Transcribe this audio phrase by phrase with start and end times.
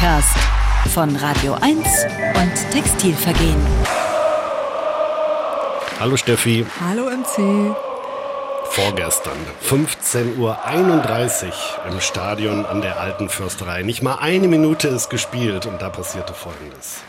[0.00, 0.38] Podcast
[0.94, 3.60] von Radio 1 und Textilvergehen.
[6.00, 6.64] Hallo Steffi.
[6.80, 7.76] Hallo MC.
[8.64, 10.56] Vorgestern, 15.31 Uhr
[11.90, 13.82] im Stadion an der Alten Fürsterei.
[13.82, 17.02] Nicht mal eine Minute ist gespielt und da passierte Folgendes.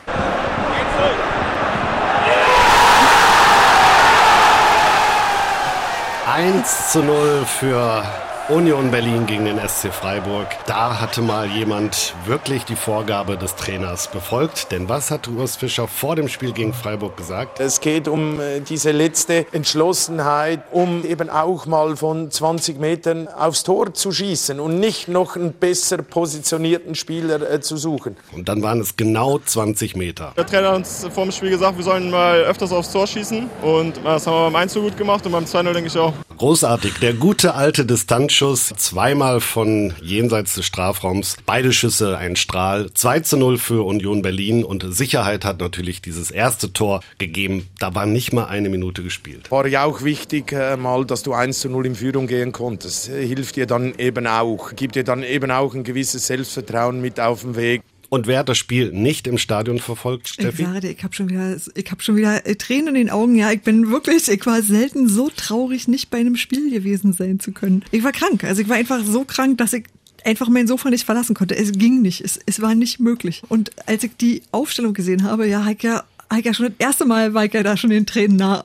[6.28, 8.04] 1 zu 0 für
[8.52, 10.46] Union Berlin gegen den SC Freiburg.
[10.68, 14.74] Da hatte mal jemand wirklich die Vorgabe des Trainers befolgt.
[14.74, 17.62] Denn was hat Urs Fischer vor dem Spiel gegen Freiburg gesagt?
[17.62, 23.64] Es geht um äh, diese letzte Entschlossenheit, um eben auch mal von 20 Metern aufs
[23.64, 28.18] Tor zu schießen und nicht noch einen besser positionierten Spieler äh, zu suchen.
[28.34, 30.34] Und dann waren es genau 20 Meter.
[30.36, 33.50] Der Trainer hat uns vor dem Spiel gesagt, wir sollen mal öfters aufs Tor schießen.
[33.62, 36.12] Und das haben wir beim 1 so gut gemacht und beim 2-0 denke ich auch.
[36.42, 36.96] Großartig.
[37.02, 38.74] Der gute alte Distanzschuss.
[38.76, 41.38] Zweimal von jenseits des Strafraums.
[41.46, 42.92] Beide Schüsse ein Strahl.
[42.92, 44.64] 2 zu 0 für Union Berlin.
[44.64, 47.68] Und Sicherheit hat natürlich dieses erste Tor gegeben.
[47.78, 49.52] Da war nicht mal eine Minute gespielt.
[49.52, 53.06] War ja auch wichtig, äh, mal, dass du 1 zu 0 in Führung gehen konntest.
[53.06, 54.76] Hilft dir dann eben auch.
[54.76, 57.84] Gibt dir dann eben auch ein gewisses Selbstvertrauen mit auf den Weg.
[58.14, 60.66] Und wer hat das Spiel nicht im Stadion verfolgt, Steffi?
[60.66, 63.36] Dir, ich habe schon wieder, ich habe schon wieder äh, Tränen in den Augen.
[63.36, 67.40] Ja, ich bin wirklich, ich war selten so traurig, nicht bei einem Spiel gewesen sein
[67.40, 67.86] zu können.
[67.92, 69.86] Ich war krank, also ich war einfach so krank, dass ich
[70.26, 71.56] einfach mein Sofa nicht verlassen konnte.
[71.56, 73.44] Es ging nicht, es, es war nicht möglich.
[73.48, 76.04] Und als ich die Aufstellung gesehen habe, ja, habe ich ja
[76.40, 78.64] ich ja schon das erste Mal war ich ja da schon den Tränen nah.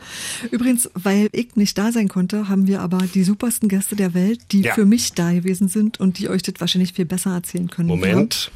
[0.50, 4.40] Übrigens, weil ich nicht da sein konnte, haben wir aber die supersten Gäste der Welt,
[4.52, 4.74] die Ja.
[4.74, 7.88] für mich da gewesen sind und die euch das wahrscheinlich viel besser erzählen können.
[7.88, 8.50] Moment.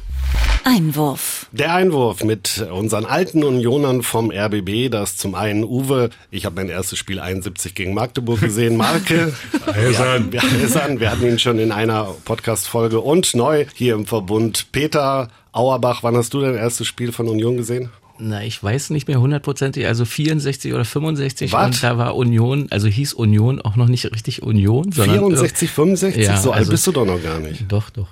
[0.63, 1.47] Einwurf.
[1.51, 6.69] Der Einwurf mit unseren alten Unionern vom RBB, das zum einen Uwe, ich habe mein
[6.69, 9.33] erstes Spiel 71 gegen Magdeburg gesehen, Marke.
[9.65, 10.31] Eisern.
[10.31, 14.67] Wir, wir, Eisern, wir hatten ihn schon in einer Podcast-Folge und neu hier im Verbund.
[14.71, 17.89] Peter Auerbach, wann hast du dein erstes Spiel von Union gesehen?
[18.23, 21.65] Na, ich weiß nicht mehr hundertprozentig, also 64 oder 65 Was?
[21.65, 26.25] und da war Union, also hieß Union auch noch nicht richtig Union, sondern 64, 65?
[26.25, 27.65] Ja, so alt also- bist du doch noch gar nicht.
[27.67, 28.09] Doch, doch.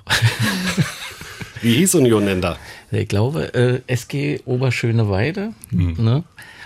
[1.62, 2.58] Wie hieß Union denn da?
[2.92, 6.24] Ich glaube, äh, SG Oberschöneweide, ne?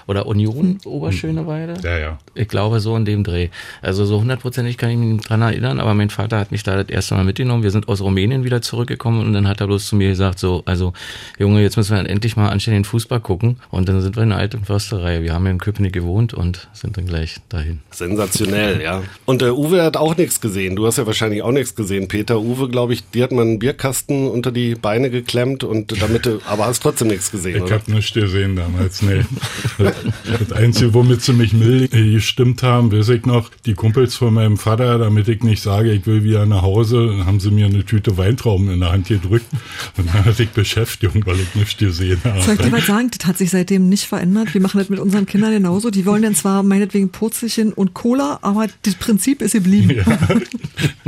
[0.07, 1.75] Oder Union Oberschöneweide.
[1.83, 2.19] Ja, ja.
[2.35, 3.49] Ich glaube, so in dem Dreh.
[3.81, 6.89] Also so hundertprozentig kann ich mich dran erinnern, aber mein Vater hat mich da das
[6.89, 7.63] erste Mal mitgenommen.
[7.63, 10.63] Wir sind aus Rumänien wieder zurückgekommen und dann hat er bloß zu mir gesagt, so,
[10.65, 10.93] also
[11.39, 13.57] Junge, jetzt müssen wir dann endlich mal anständigen Fußball gucken.
[13.69, 15.21] Und dann sind wir in der alten Försterei.
[15.21, 17.79] Wir haben ja in Köpenick gewohnt und sind dann gleich dahin.
[17.91, 19.03] Sensationell, ja.
[19.25, 20.75] Und der Uwe hat auch nichts gesehen.
[20.75, 22.39] Du hast ja wahrscheinlich auch nichts gesehen, Peter.
[22.39, 26.39] Uwe, glaube ich, dir hat man einen Bierkasten unter die Beine geklemmt und damit, du-
[26.47, 29.21] aber hast trotzdem nichts gesehen, Ich habe nichts gesehen damals, nee.
[30.39, 34.57] Das Einzige, womit sie mich mild gestimmt haben, weiß ich noch, die Kumpels von meinem
[34.57, 37.85] Vater, damit ich nicht sage, ich will wieder nach Hause, dann haben sie mir eine
[37.85, 39.45] Tüte Weintrauben in der Hand gedrückt
[39.97, 42.71] und dann hatte ich Beschäftigung, weil ich nichts gesehen Soll ich dir habe.
[42.77, 43.09] was sagen?
[43.17, 44.53] Das hat sich seitdem nicht verändert.
[44.53, 45.89] Wir machen das mit unseren Kindern genauso.
[45.89, 50.03] Die wollen dann zwar meinetwegen Purzelchen und Cola, aber das Prinzip ist geblieben.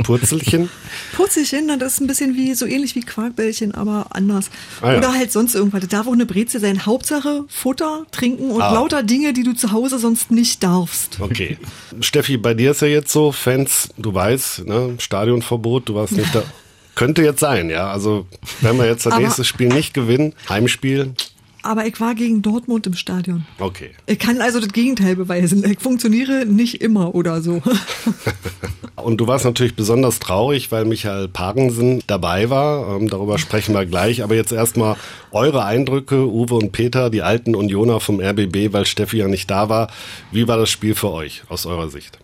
[0.02, 0.68] Purzelchen?
[1.14, 4.50] Purzelchen, das ist ein bisschen wie, so ähnlich wie Quarkbällchen, aber anders.
[4.80, 4.98] Ah, ja.
[4.98, 5.80] Oder halt sonst irgendwas.
[5.80, 6.84] Das darf auch eine Brezel sein.
[6.86, 8.72] Hauptsache Futter, Trinken und Ah.
[8.76, 11.18] Lauter Dinge, die du zu Hause sonst nicht darfst.
[11.20, 11.58] Okay.
[12.00, 16.34] Steffi, bei dir ist ja jetzt so, Fans, du weißt, ne, Stadionverbot, du warst nicht
[16.34, 16.42] da.
[16.94, 17.90] Könnte jetzt sein, ja.
[17.90, 18.26] Also,
[18.62, 21.12] wenn wir jetzt das nächste Spiel nicht gewinnen, Heimspiel,
[21.66, 23.44] Aber ich war gegen Dortmund im Stadion.
[23.58, 23.90] okay.
[24.06, 25.68] Ich kann also das Gegenteil beweisen.
[25.68, 27.60] Ich funktioniere nicht immer oder so.
[28.96, 32.96] Und du warst natürlich besonders traurig, weil Michael Pagensen dabei war.
[32.96, 34.22] Ähm, darüber sprechen wir gleich.
[34.22, 34.96] Aber jetzt erstmal
[35.32, 39.68] eure Eindrücke, Uwe und Peter, die alten Unioner vom RBB, weil Steffi ja nicht da
[39.68, 39.90] war.
[40.30, 42.18] Wie war das Spiel für euch aus eurer Sicht?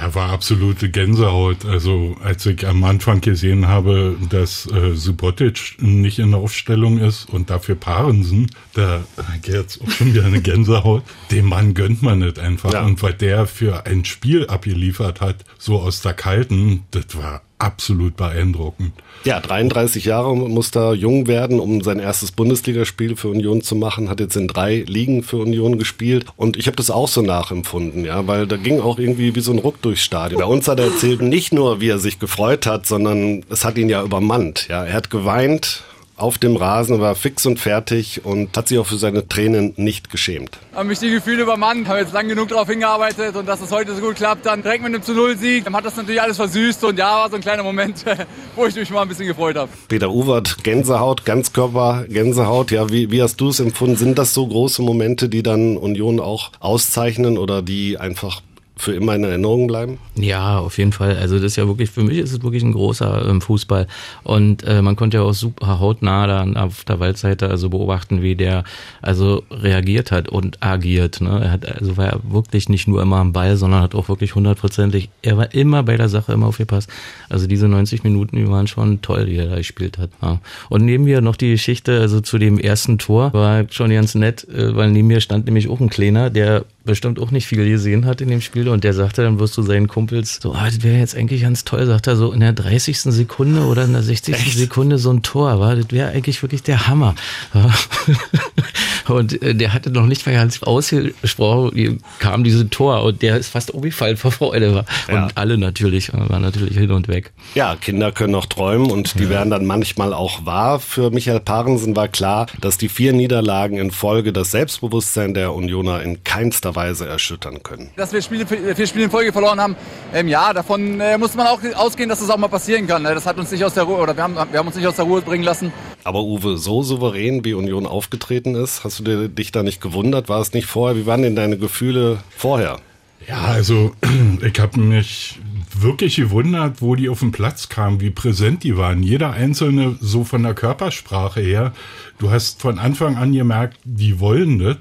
[0.00, 1.64] Ja, war absolute Gänsehaut.
[1.64, 7.28] Also als ich am Anfang gesehen habe, dass äh, Subotic nicht in der Aufstellung ist
[7.28, 9.04] und dafür Parensen, da
[9.42, 11.02] geht jetzt auch schon wieder eine Gänsehaut.
[11.30, 12.72] Dem Mann gönnt man nicht einfach.
[12.72, 12.84] Ja.
[12.84, 18.16] Und was der für ein Spiel abgeliefert hat, so aus der Kalten, das war absolut
[18.16, 18.92] beeindruckend.
[19.24, 24.10] Ja, 33 Jahre muss da jung werden, um sein erstes Bundesligaspiel für Union zu machen.
[24.10, 26.26] Hat jetzt in drei Ligen für Union gespielt.
[26.36, 29.52] Und ich habe das auch so nachempfunden, ja, weil da ging auch irgendwie wie so
[29.52, 30.40] ein Ruck durchs Stadion.
[30.40, 33.78] Bei uns hat er erzählt, nicht nur, wie er sich gefreut hat, sondern es hat
[33.78, 34.66] ihn ja übermannt.
[34.68, 35.84] Ja, er hat geweint
[36.16, 40.10] auf dem Rasen, war fix und fertig und hat sich auch für seine Tränen nicht
[40.10, 40.58] geschämt.
[40.74, 43.94] haben mich die Gefühle übermannt, haben jetzt lang genug darauf hingearbeitet und dass es heute
[43.94, 46.36] so gut klappt, dann direkt mit einem zu Null Sieg, dann hat das natürlich alles
[46.36, 48.04] versüßt und ja, war so ein kleiner Moment,
[48.56, 49.70] wo ich mich mal ein bisschen gefreut habe.
[49.88, 52.70] Peter Uwert, Gänsehaut, Ganzkörper, Gänsehaut.
[52.70, 53.96] Ja, wie, wie hast du es empfunden?
[53.96, 58.40] Sind das so große Momente, die dann Union auch auszeichnen oder die einfach
[58.76, 59.98] für immer in Erinnerung bleiben?
[60.16, 61.16] Ja, auf jeden Fall.
[61.16, 63.86] Also das ist ja wirklich, für mich ist es wirklich ein großer ähm, Fußball.
[64.24, 68.34] Und äh, man konnte ja auch super hautnah dann auf der Waldseite also beobachten, wie
[68.34, 68.64] der
[69.00, 71.20] also reagiert hat und agiert.
[71.20, 71.40] Ne?
[71.44, 74.34] Er hat also war er wirklich nicht nur immer am Ball, sondern hat auch wirklich
[74.34, 76.90] hundertprozentig, er war immer bei der Sache immer aufgepasst.
[77.28, 80.10] Also diese 90 Minuten, die waren schon toll, die er da gespielt hat.
[80.20, 80.40] Ja.
[80.68, 84.46] Und neben mir noch die Geschichte, also zu dem ersten Tor, war schon ganz nett,
[84.48, 88.04] äh, weil neben mir stand nämlich auch ein Kleiner, der bestimmt auch nicht viel gesehen
[88.04, 90.82] hat in dem Spiel und der sagte, dann wirst du seinen Kumpels so, ah, das
[90.82, 92.98] wäre jetzt eigentlich ganz toll, sagt er so in der 30.
[93.00, 94.34] Sekunde oder in der 60.
[94.34, 94.58] Echt?
[94.58, 97.14] Sekunde so ein Tor, war das wäre eigentlich wirklich der Hammer.
[99.08, 103.48] und äh, der hatte noch nicht mal ganz ausgesprochen, kam diese Tor und der ist
[103.48, 104.74] fast umgefallen vor Freude.
[104.74, 104.84] War.
[105.08, 105.24] Ja.
[105.24, 107.32] Und alle natürlich, äh, waren natürlich hin und weg.
[107.54, 109.30] Ja, Kinder können noch träumen und die ja.
[109.30, 110.80] werden dann manchmal auch wahr.
[110.80, 116.02] Für Michael Parensen war klar, dass die vier Niederlagen in Folge das Selbstbewusstsein der Unioner
[116.02, 117.90] in keinster Weise erschüttern können.
[117.96, 119.76] Dass wir Spiele, vier Spiele in Folge verloren haben,
[120.12, 123.02] ähm, ja, davon äh, muss man auch ausgehen, dass das auch mal passieren kann.
[123.02, 123.14] Ne?
[123.14, 124.96] Das hat uns nicht aus der Ruhe, oder wir haben, wir haben uns nicht aus
[124.96, 125.72] der Ruhe bringen lassen.
[126.04, 130.28] Aber Uwe, so souverän wie Union aufgetreten ist, hast du dich da nicht gewundert?
[130.28, 130.96] War es nicht vorher?
[130.96, 132.78] Wie waren denn deine Gefühle vorher?
[133.26, 133.92] Ja, also
[134.42, 135.38] ich habe mich
[135.76, 139.02] wirklich gewundert, wo die auf den Platz kamen, wie präsent die waren.
[139.02, 141.72] Jeder einzelne so von der Körpersprache her.
[142.18, 144.76] Du hast von Anfang an gemerkt, die wollen das.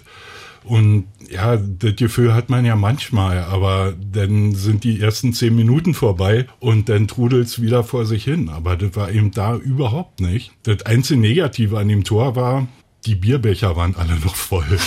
[0.63, 5.93] Und ja, das Gefühl hat man ja manchmal, aber dann sind die ersten zehn Minuten
[5.93, 8.49] vorbei und dann trudelt's wieder vor sich hin.
[8.49, 10.51] Aber das war eben da überhaupt nicht.
[10.63, 12.67] Das einzige Negative an dem Tor war,
[13.05, 14.63] die Bierbecher waren alle noch voll.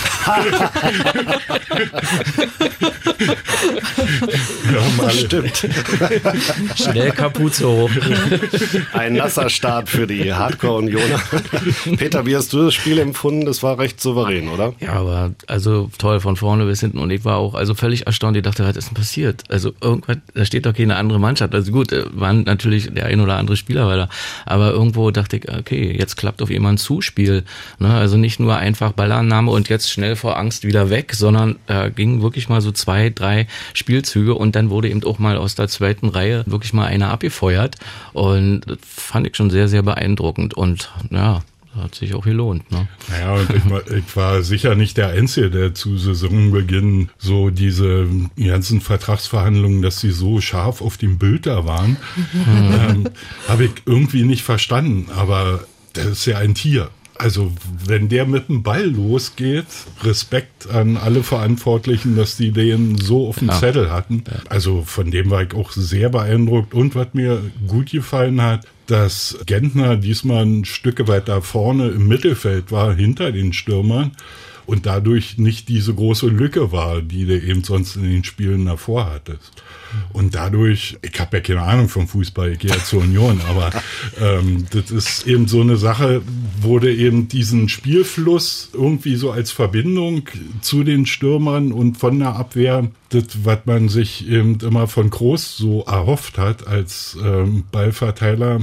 [5.01, 5.67] ja, Stimmt.
[6.75, 7.89] Schnell Kapuze hoch.
[8.93, 11.21] Ein nasser Start für die Hardcore-Unioner.
[11.97, 13.45] Peter, wie hast du das Spiel empfunden?
[13.45, 14.73] Das war recht souverän, oder?
[14.79, 16.97] Ja, aber also toll von vorne bis hinten.
[16.99, 18.35] Und ich war auch also völlig erstaunt.
[18.37, 19.43] Ich dachte, was ist denn passiert?
[19.49, 21.53] Also irgendwas, da steht doch keine andere Mannschaft.
[21.53, 24.09] Also gut, äh, waren natürlich der ein oder andere Spieler weiter.
[24.45, 27.43] Aber irgendwo dachte ich, okay, jetzt klappt auf jemand Zuspiel.
[27.79, 27.93] Ne?
[28.07, 32.21] Also nicht nur einfach Ballannahme und jetzt schnell vor Angst wieder weg, sondern äh, ging
[32.21, 36.07] wirklich mal so zwei, drei Spielzüge und dann wurde eben auch mal aus der zweiten
[36.07, 37.75] Reihe wirklich mal einer abgefeuert
[38.13, 41.41] und das fand ich schon sehr, sehr beeindruckend und ja,
[41.75, 42.71] hat sich auch gelohnt.
[42.71, 42.87] Ne?
[43.09, 48.07] Naja, und ich war, ich war sicher nicht der Einzige, der zu Saisonbeginn so diese
[48.37, 51.97] ganzen Vertragsverhandlungen, dass sie so scharf auf dem Bild da waren,
[52.47, 53.09] ähm,
[53.49, 55.11] habe ich irgendwie nicht verstanden.
[55.13, 56.89] Aber das ist ja ein Tier.
[57.17, 57.51] Also,
[57.85, 59.65] wenn der mit dem Ball losgeht,
[60.03, 63.59] Respekt an alle Verantwortlichen, dass die den so auf dem ja.
[63.59, 64.23] Zettel hatten.
[64.49, 66.73] Also, von dem war ich auch sehr beeindruckt.
[66.73, 72.71] Und was mir gut gefallen hat, dass Gentner diesmal ein Stück weiter vorne im Mittelfeld
[72.71, 74.11] war, hinter den Stürmern
[74.67, 79.09] und dadurch nicht diese große Lücke war, die du eben sonst in den Spielen davor
[79.09, 79.63] hattest.
[80.11, 83.71] Und dadurch, ich habe ja keine Ahnung vom Fußball, ich gehe ja zur Union, aber
[84.19, 86.21] ähm, das ist eben so eine Sache,
[86.61, 90.23] wurde eben diesen Spielfluss irgendwie so als Verbindung
[90.61, 95.55] zu den Stürmern und von der Abwehr, das, was man sich eben immer von Groß
[95.55, 98.59] so erhofft hat als ähm, Ballverteiler,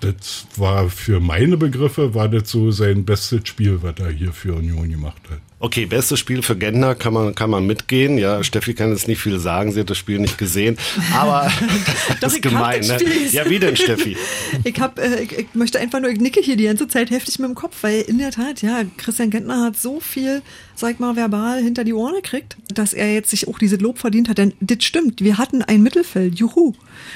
[0.00, 4.54] das war für meine Begriffe, war das so sein bestes Spiel, was er hier für
[4.54, 5.40] Union gemacht hat.
[5.60, 8.16] Okay, bestes Spiel für Gentner kann man, kann man mitgehen.
[8.16, 10.78] Ja, Steffi kann jetzt nicht viel sagen, sie hat das Spiel nicht gesehen.
[11.16, 11.50] Aber
[12.20, 12.82] das ist gemein.
[12.82, 12.98] Ne?
[13.32, 14.16] Ja, wie denn, Steffi?
[14.64, 17.40] ich, hab, äh, ich, ich, möchte einfach nur, ich nicke hier die ganze Zeit heftig
[17.40, 20.42] mit dem Kopf, weil in der Tat, ja, Christian Gentner hat so viel,
[20.78, 24.28] sag mal, verbal hinter die Ohren gekriegt, dass er jetzt sich auch diese Lob verdient
[24.28, 24.38] hat.
[24.38, 26.74] Denn das stimmt, wir hatten ein Mittelfeld, juhu.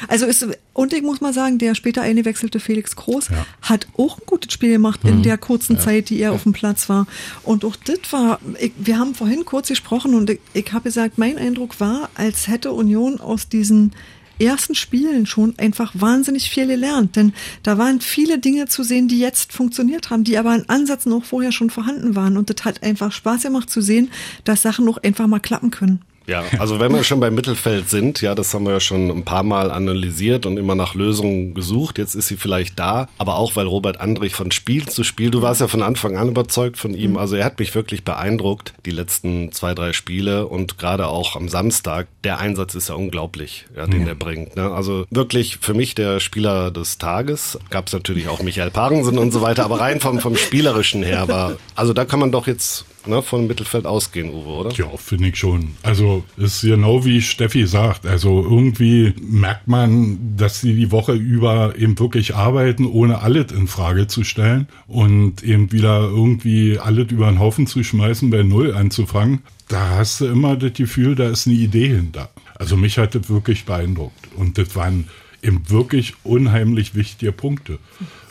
[0.08, 3.46] Also ist, und ich muss mal sagen, der später eingewechselte Felix Groß ja.
[3.62, 5.10] hat auch ein gutes Spiel gemacht mhm.
[5.10, 5.82] in der kurzen ja.
[5.82, 6.32] Zeit, die er ja.
[6.32, 7.06] auf dem Platz war.
[7.42, 11.18] Und auch das war ich, wir haben vorhin kurz gesprochen und ich, ich habe gesagt,
[11.18, 13.92] mein Eindruck war, als hätte Union aus diesen
[14.38, 17.16] ersten Spielen schon einfach wahnsinnig viel gelernt.
[17.16, 21.12] Denn da waren viele Dinge zu sehen, die jetzt funktioniert haben, die aber in Ansätzen
[21.12, 22.36] auch vorher schon vorhanden waren.
[22.36, 24.10] Und das hat einfach Spaß gemacht zu sehen,
[24.44, 26.00] dass Sachen noch einfach mal klappen können.
[26.26, 29.24] Ja, also wenn wir schon beim Mittelfeld sind, ja, das haben wir ja schon ein
[29.24, 31.98] paar Mal analysiert und immer nach Lösungen gesucht.
[31.98, 35.42] Jetzt ist sie vielleicht da, aber auch weil Robert Andrich von Spiel zu Spiel, du
[35.42, 37.12] warst ja von Anfang an überzeugt von ihm.
[37.12, 37.16] Mhm.
[37.18, 41.48] Also er hat mich wirklich beeindruckt, die letzten zwei, drei Spiele und gerade auch am
[41.48, 42.06] Samstag.
[42.24, 44.08] Der Einsatz ist ja unglaublich, ja, den mhm.
[44.08, 44.56] er bringt.
[44.56, 44.70] Ne?
[44.70, 47.58] Also wirklich für mich der Spieler des Tages.
[47.70, 51.28] Gab es natürlich auch Michael Parensen und so weiter, aber rein vom, vom Spielerischen her
[51.28, 54.70] war, also da kann man doch jetzt ne, von Mittelfeld ausgehen, Uwe, oder?
[54.72, 55.72] Ja, finde ich schon.
[55.82, 58.06] Also ist genau wie Steffi sagt.
[58.06, 63.66] Also irgendwie merkt man, dass sie die Woche über eben wirklich arbeiten, ohne alles in
[63.66, 68.74] Frage zu stellen und eben wieder irgendwie alles über den Haufen zu schmeißen, bei Null
[68.74, 69.40] anzufangen.
[69.68, 72.30] Da hast du immer das Gefühl, da ist eine Idee hinter.
[72.54, 74.28] Also mich hat das wirklich beeindruckt.
[74.36, 75.08] Und das waren
[75.42, 77.78] eben wirklich unheimlich wichtige Punkte.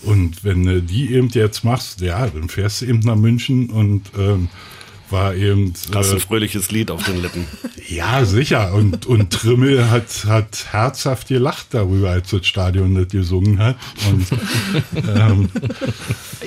[0.03, 4.11] Und wenn du die eben jetzt machst, ja, dann fährst du eben nach München und
[4.17, 4.49] ähm,
[5.11, 5.73] war eben.
[5.91, 7.45] Das ist ein fröhliches Lied auf den Lippen.
[7.89, 8.73] Ja, sicher.
[8.73, 13.75] Und, und Trimmel hat, hat herzhaft gelacht darüber, als das Stadion das gesungen hat.
[14.09, 14.27] Und
[15.09, 15.49] ähm,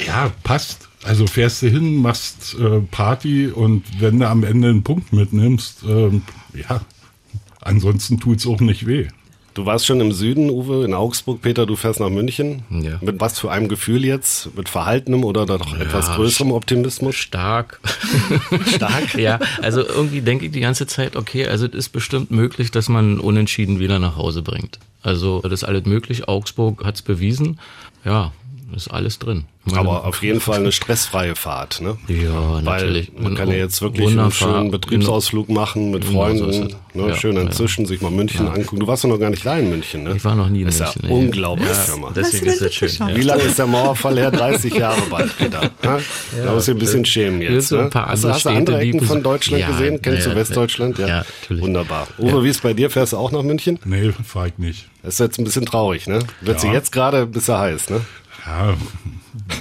[0.07, 0.89] ja, passt.
[1.03, 5.83] Also fährst du hin, machst äh, Party und wenn du am Ende einen Punkt mitnimmst,
[5.87, 6.23] ähm,
[6.55, 6.81] ja,
[7.61, 9.09] ansonsten tut's auch nicht weh.
[9.55, 11.41] Du warst schon im Süden, Uwe, in Augsburg.
[11.41, 12.65] Peter, du fährst nach München.
[12.71, 12.99] Ja.
[13.01, 14.55] Mit was für einem Gefühl jetzt?
[14.57, 17.15] Mit verhaltenem oder doch etwas größerem Optimismus?
[17.15, 17.81] Stark.
[18.75, 19.15] Stark?
[19.15, 22.89] ja, also irgendwie denke ich die ganze Zeit, okay, also es ist bestimmt möglich, dass
[22.89, 24.81] man unentschieden wieder nach Hause bringt.
[25.03, 26.27] Also das ist alles möglich.
[26.27, 27.61] Augsburg hat's bewiesen.
[28.05, 28.33] Ja,
[28.75, 29.45] ist alles drin.
[29.67, 31.97] Meine- Aber auf jeden Fall eine stressfreie Fahrt, ne?
[32.07, 33.13] Ja, Weil natürlich.
[33.19, 36.69] man kann ja jetzt wirklich einen schönen Betriebsausflug machen mit so Freunden, ist es.
[36.95, 37.09] ne?
[37.09, 37.43] Ja, schön ja.
[37.43, 38.79] inzwischen sich mal München angucken.
[38.81, 40.15] Du warst doch noch gar nicht da in München, ne?
[40.17, 41.01] Ich war noch nie in ist München.
[41.05, 41.15] Ja nee.
[41.15, 42.13] unglaublich, Ja, mal.
[42.15, 42.91] deswegen ist das schön.
[42.99, 43.17] Ja.
[43.17, 44.31] Wie lange ist der Mauerfall her?
[44.31, 45.63] 30 Jahre bald, Peter.
[45.83, 45.99] Ja?
[46.45, 47.69] da musst du ein bisschen schämen jetzt.
[47.69, 47.91] so ein Ne?
[47.91, 50.03] paar Hast, du- andere hast du andere Städte, die Ecken von Deutschland Ja, gesehen?
[50.03, 50.99] Kennst ja, du Westdeutschland?
[50.99, 51.63] Ja, ja, natürlich.
[51.63, 52.07] Wunderbar.
[52.19, 52.91] Uwe, wie ist bei dir?
[52.91, 53.79] Fährst du auch nach München?
[53.87, 54.89] Nee, fahr ich nicht.
[55.03, 56.19] Das ist jetzt ein bisschen traurig, ne?
[56.43, 56.75] Wird sie Ja.
[56.75, 58.01] jetzt gerade bis er heiß, ne?
[58.47, 58.77] Ja,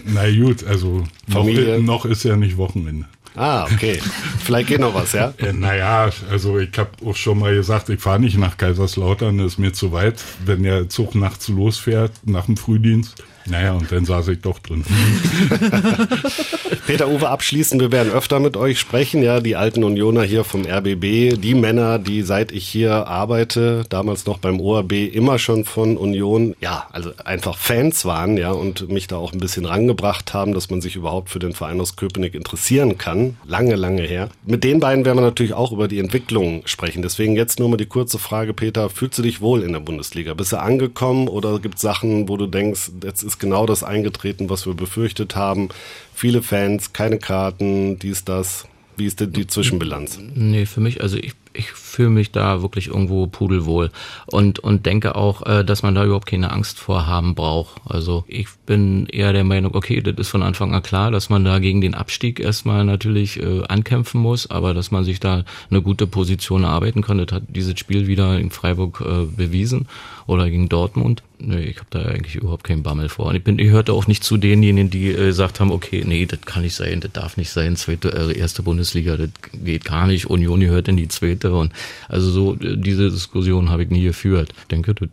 [0.06, 1.46] na gut, also noch,
[1.80, 3.06] noch ist ja nicht Wochenende.
[3.36, 4.00] Ah, okay.
[4.44, 5.34] Vielleicht geht noch was, ja?
[5.54, 9.58] Naja, also ich habe auch schon mal gesagt, ich fahre nicht nach Kaiserslautern, das ist
[9.58, 13.24] mir zu weit, wenn der Zug nachts losfährt, nach dem Frühdienst.
[13.46, 14.84] Naja, und dann saß ich doch drin.
[16.88, 20.66] Peter Uwe, abschließend, wir werden öfter mit euch sprechen, ja, die alten Unioner hier vom
[20.66, 25.98] RBB, die Männer, die seit ich hier arbeite, damals noch beim ORB, immer schon von
[25.98, 30.54] Union, ja, also einfach Fans waren, ja, und mich da auch ein bisschen rangebracht haben,
[30.54, 33.38] dass man sich überhaupt für den Verein aus Köpenick interessieren kann.
[33.46, 34.30] Lange, lange her.
[34.46, 37.02] Mit den beiden werden wir natürlich auch über die Entwicklung sprechen.
[37.02, 40.34] Deswegen jetzt nur mal die kurze Frage, Peter, fühlst du dich wohl in der Bundesliga?
[40.34, 44.50] Bist du angekommen oder gibt es Sachen, wo du denkst, jetzt ist genau das eingetreten,
[44.50, 45.70] was wir befürchtet haben?
[46.14, 48.66] Viele Fans, keine Karten, dies, das.
[48.96, 50.20] Wie ist denn die Zwischenbilanz?
[50.36, 53.92] Nee, für mich, also ich, ich fühle mich da wirklich irgendwo pudelwohl
[54.26, 57.82] und, und denke auch, äh, dass man da überhaupt keine Angst vor haben braucht.
[57.88, 61.46] Also ich bin eher der Meinung, okay, das ist von Anfang an klar, dass man
[61.46, 65.82] da gegen den Abstieg erstmal natürlich äh, ankämpfen muss, aber dass man sich da eine
[65.82, 69.88] gute Position erarbeiten kann, das hat dieses Spiel wieder in Freiburg äh, bewiesen
[70.28, 71.24] oder gegen Dortmund.
[71.40, 73.26] Nee, ich habe da eigentlich überhaupt keinen Bammel vor.
[73.28, 76.26] Und ich bin, ich hörte auch nicht zu denjenigen, die äh, gesagt haben, okay, nee,
[76.26, 80.08] das kann nicht sein, das darf nicht sein, zweite, äh, erste Bundesliga, das geht gar
[80.08, 81.74] nicht, Union gehört in die zweite und
[82.10, 84.54] also so äh, diese Diskussion habe ich nie geführt.
[84.62, 85.10] Ich denke, das,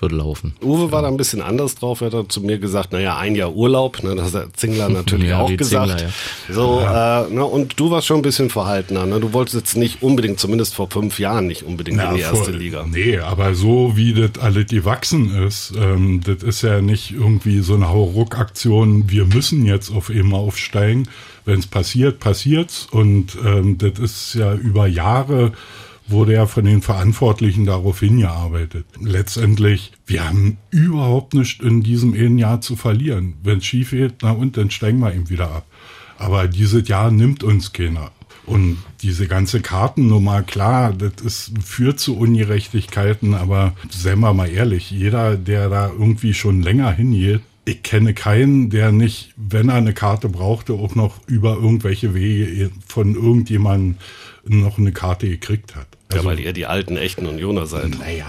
[0.00, 0.54] wird laufen.
[0.62, 2.00] Uwe war da ein bisschen anders drauf.
[2.00, 4.02] Er hat zu mir gesagt, naja, ein Jahr Urlaub.
[4.02, 6.00] Ne, das hat Zingler natürlich Ja, auch gesagt.
[6.46, 9.06] Zingler, So, äh, ne, und du warst schon ein bisschen verhaltener.
[9.06, 9.20] Ne?
[9.20, 12.52] Du wolltest jetzt nicht unbedingt, zumindest vor fünf Jahren, nicht unbedingt in die erste vor-
[12.52, 12.84] Liga.
[12.86, 17.74] Nee, aber so wie das alles gewachsen ist, ähm, das ist ja nicht irgendwie so
[17.74, 21.08] eine Hauruck-Aktion, wir müssen jetzt auf einmal aufsteigen.
[21.44, 22.88] Wenn es passiert, passiert's.
[22.90, 25.52] Und ähm, das ist ja über Jahre
[26.08, 28.86] wurde ja von den Verantwortlichen darauf hingearbeitet.
[29.00, 33.34] Letztendlich, wir haben überhaupt nichts in diesem einen Jahr zu verlieren.
[33.42, 35.66] Wenn es schief geht, na und, dann steigen wir eben wieder ab.
[36.18, 38.10] Aber dieses Jahr nimmt uns keiner.
[38.46, 44.92] Und diese ganze Kartennummer, klar, das ist, führt zu Ungerechtigkeiten, aber seien wir mal ehrlich,
[44.92, 49.92] jeder, der da irgendwie schon länger hingeht, ich kenne keinen, der nicht, wenn er eine
[49.92, 53.96] Karte brauchte, auch noch über irgendwelche Wege von irgendjemandem
[54.44, 55.88] noch eine Karte gekriegt hat.
[56.14, 57.98] Ja, weil ihr die alten, echten Unioner seid.
[57.98, 58.26] naja,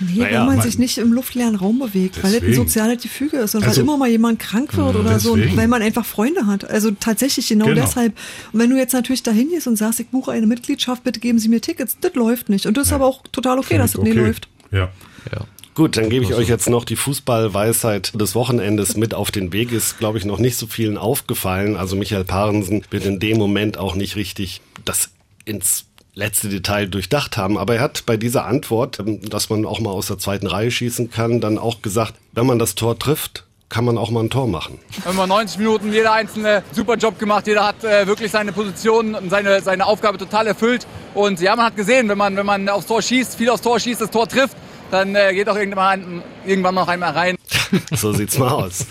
[0.00, 2.54] Nee, Naja, weil man man- sich nicht im luftleeren Raum bewegt, weil es ein Deswegen.
[2.56, 5.56] soziales Gefüge ist und Also- weil immer mal jemand krank wird oder so, und deswegen.
[5.56, 6.68] weil man einfach Freunde hat.
[6.68, 7.80] Also tatsächlich genau, Genau.
[7.82, 8.16] deshalb.
[8.52, 11.38] Und wenn du jetzt natürlich dahin gehst und sagst, ich buche eine Mitgliedschaft, bitte geben
[11.38, 12.66] Sie mir Tickets, das läuft nicht.
[12.66, 14.08] Und das ist aber auch total okay, dass das okay.
[14.10, 14.48] nicht läuft.
[14.72, 14.88] Ja.
[15.32, 15.46] Ja.
[15.74, 19.72] Gut, dann gebe ich euch jetzt noch die Fußballweisheit des Wochenendes mit auf den Weg.
[19.72, 21.76] Ist, glaube ich, noch nicht so vielen aufgefallen.
[21.76, 25.10] Also Michael Parensen wird in dem Moment auch nicht richtig das
[25.44, 27.58] ins letzte Detail durchdacht haben.
[27.58, 30.70] Aber er hat bei dieser Antwort, ähm, dass man auch mal aus der zweiten Reihe
[30.70, 34.28] schießen kann, dann auch gesagt, wenn man das Tor trifft, kann man auch mal ein
[34.28, 34.78] Tor machen.
[35.08, 39.30] Immer 90 Minuten, jeder einzelne super Job gemacht, jeder hat äh, wirklich seine Position und
[39.30, 40.86] seine, seine Aufgabe total erfüllt.
[41.14, 43.80] Und ja, man hat gesehen, wenn man, wenn man aufs Tor schießt, viel aufs Tor
[43.80, 44.56] schießt, das Tor trifft,
[44.90, 47.36] dann äh, geht auch irgendwann, irgendwann noch einmal rein.
[47.96, 48.84] so sieht's mal aus.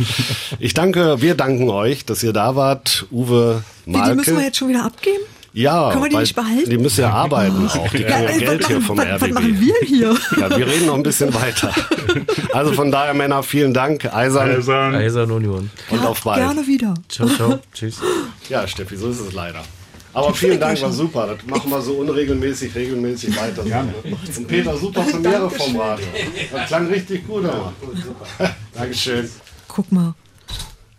[0.58, 3.06] Ich danke, wir danken euch, dass ihr da wart.
[3.12, 4.10] Uwe, Wie, Malke.
[4.10, 5.22] die müssen wir jetzt schon wieder abgeben?
[5.54, 6.70] Ja, Können wir die nicht behalten?
[6.70, 7.74] Die müssen ja arbeiten auch.
[7.74, 9.22] Die kriegen ja, Geld was, hier machen, vom was, RBB.
[9.22, 10.18] was machen wir hier?
[10.40, 11.74] Ja, wir reden noch ein bisschen weiter.
[12.54, 14.06] Also von daher, Männer, vielen Dank.
[14.14, 14.96] Eisern Eisern.
[14.96, 15.70] Eisern Union.
[15.90, 16.40] und auf bald.
[16.40, 16.94] Gerne wieder.
[17.10, 17.60] Ciao, ciao.
[17.74, 17.98] Tschüss.
[18.50, 19.62] Ja, Steffi, so ist es leider.
[20.14, 21.28] Aber vielen Dank, war super.
[21.28, 23.64] Das machen wir so unregelmäßig, regelmäßig weiter.
[23.64, 24.40] So.
[24.40, 26.06] Und Peter, super Premiere vom Radio.
[26.52, 27.46] Das klang richtig gut.
[27.46, 27.74] Aber.
[28.74, 29.30] Dankeschön.
[29.68, 30.14] Guck mal.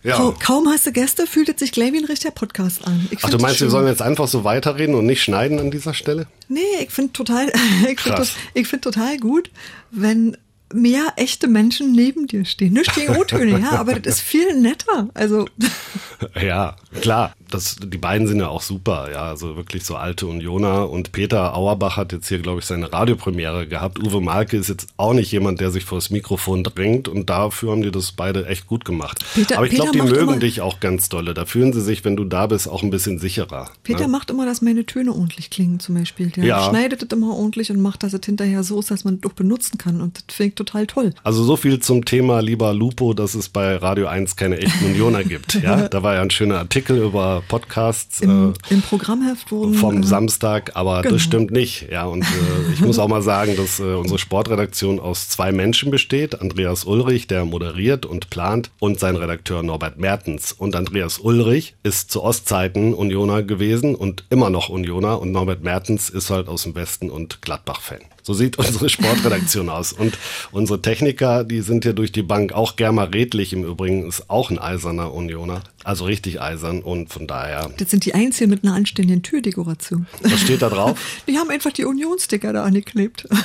[0.04, 0.16] Ja.
[0.16, 3.08] Kau- Kaum hast du Gäste, fühlt es sich gleich wie ein richtiger Podcast an.
[3.22, 6.26] Ach, du meinst, wir sollen jetzt einfach so weiterreden und nicht schneiden an dieser Stelle?
[6.48, 7.48] Nee, ich finde total,
[7.88, 8.32] ich finde Krass.
[8.54, 9.50] ich find total gut,
[9.92, 10.36] wenn
[10.74, 12.72] mehr echte Menschen neben dir stehen.
[12.72, 15.08] Nicht gegen O-Töne, ja, aber das ist viel netter.
[15.14, 15.46] Also,
[16.40, 17.34] Ja, klar.
[17.52, 20.88] Das, die beiden sind ja auch super, ja, also wirklich so alte Unioner.
[20.90, 23.98] Und Peter Auerbach hat jetzt hier, glaube ich, seine Radiopremiere gehabt.
[23.98, 27.72] Uwe Malke ist jetzt auch nicht jemand, der sich vor das Mikrofon drängt und dafür
[27.72, 29.24] haben die das beide echt gut gemacht.
[29.34, 31.34] Peter- Aber ich glaube, die mögen immer- dich auch ganz dolle.
[31.34, 33.70] Da fühlen sie sich, wenn du da bist, auch ein bisschen sicherer.
[33.82, 34.08] Peter ne?
[34.08, 36.30] macht immer, dass meine Töne ordentlich klingen, zum Beispiel.
[36.30, 36.68] Der Ja.
[36.68, 39.34] schneidet das immer ordentlich und macht, dass es hinterher so ist, dass man es auch
[39.34, 40.00] benutzen kann.
[40.00, 41.12] Und das finde ich total toll.
[41.22, 45.24] Also so viel zum Thema lieber Lupo, dass es bei Radio 1 keine echten Unioner
[45.24, 45.54] gibt.
[45.62, 49.74] Ja, da war ja ein schöner Artikel über Podcasts Im, äh, im Programmheft wurden.
[49.74, 51.14] vom äh, Samstag, aber genau.
[51.14, 51.90] das stimmt nicht.
[51.90, 55.90] Ja, und äh, ich muss auch mal sagen, dass äh, unsere Sportredaktion aus zwei Menschen
[55.90, 56.40] besteht.
[56.40, 60.52] Andreas Ulrich, der moderiert und plant, und sein Redakteur Norbert Mertens.
[60.52, 65.20] Und Andreas Ulrich ist zu Ostzeiten Unioner gewesen und immer noch Unioner.
[65.20, 68.00] Und Norbert Mertens ist halt aus dem Westen und Gladbach-Fan.
[68.22, 69.92] So sieht unsere Sportredaktion aus.
[69.92, 70.16] Und
[70.52, 74.50] unsere Techniker, die sind hier durch die Bank auch Germa Redlich im Übrigen, ist auch
[74.50, 75.62] ein eiserner Unioner.
[75.84, 80.06] Also richtig eisern und von daher, Das sind die einzigen mit einer anständigen Türdekoration.
[80.22, 80.98] was steht da drauf?
[81.26, 83.28] Die haben einfach die Unionssticker da angeklebt.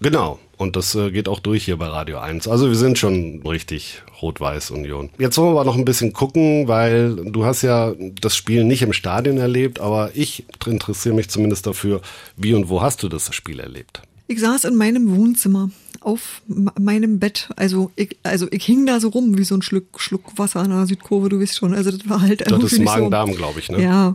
[0.00, 0.38] Genau.
[0.58, 2.48] Und das äh, geht auch durch hier bei Radio 1.
[2.48, 5.10] Also wir sind schon richtig Rot-Weiß-Union.
[5.18, 8.82] Jetzt wollen wir aber noch ein bisschen gucken, weil du hast ja das Spiel nicht
[8.82, 12.02] im Stadion erlebt, aber ich interessiere mich zumindest dafür,
[12.36, 14.02] wie und wo hast du das Spiel erlebt?
[14.28, 16.42] Ich saß in meinem Wohnzimmer auf
[16.78, 17.48] meinem Bett.
[17.56, 20.70] Also ich, also ich hing da so rum wie so ein Schluck, Schluck Wasser an
[20.70, 21.74] der Südkurve, du weißt schon.
[21.74, 22.94] Also das war halt Das irgendwie ist nicht so.
[22.94, 23.82] Magen-Darm, glaube ich, ne?
[23.82, 24.14] Ja.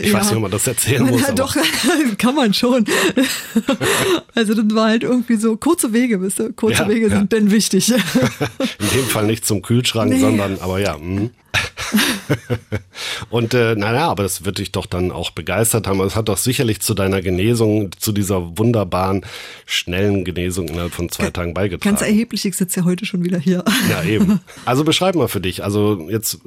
[0.00, 1.56] Ich weiß nicht, ob man das erzählen Man muss, aber- doch,
[2.18, 2.84] kann man schon.
[4.34, 6.52] Also das war halt irgendwie so kurze Wege, wisst ihr?
[6.52, 7.16] Kurze Ja, Wege ja.
[7.18, 7.88] sind denn wichtig.
[7.90, 7.96] In
[8.94, 10.20] dem Fall nicht zum Kühlschrank, Nee.
[10.20, 10.96] sondern, aber ja.
[10.98, 11.30] mm.
[13.30, 16.00] Und äh, naja, aber das wird dich doch dann auch begeistert haben.
[16.00, 19.24] Es hat doch sicherlich zu deiner Genesung, zu dieser wunderbaren,
[19.64, 21.96] schnellen Genesung innerhalb von zwei Tagen beigetragen.
[21.96, 23.64] Ganz erheblich, ich sitze ja heute schon wieder hier.
[23.90, 24.40] Ja, eben.
[24.64, 25.62] Also beschreib mal für dich.
[25.62, 26.38] Also jetzt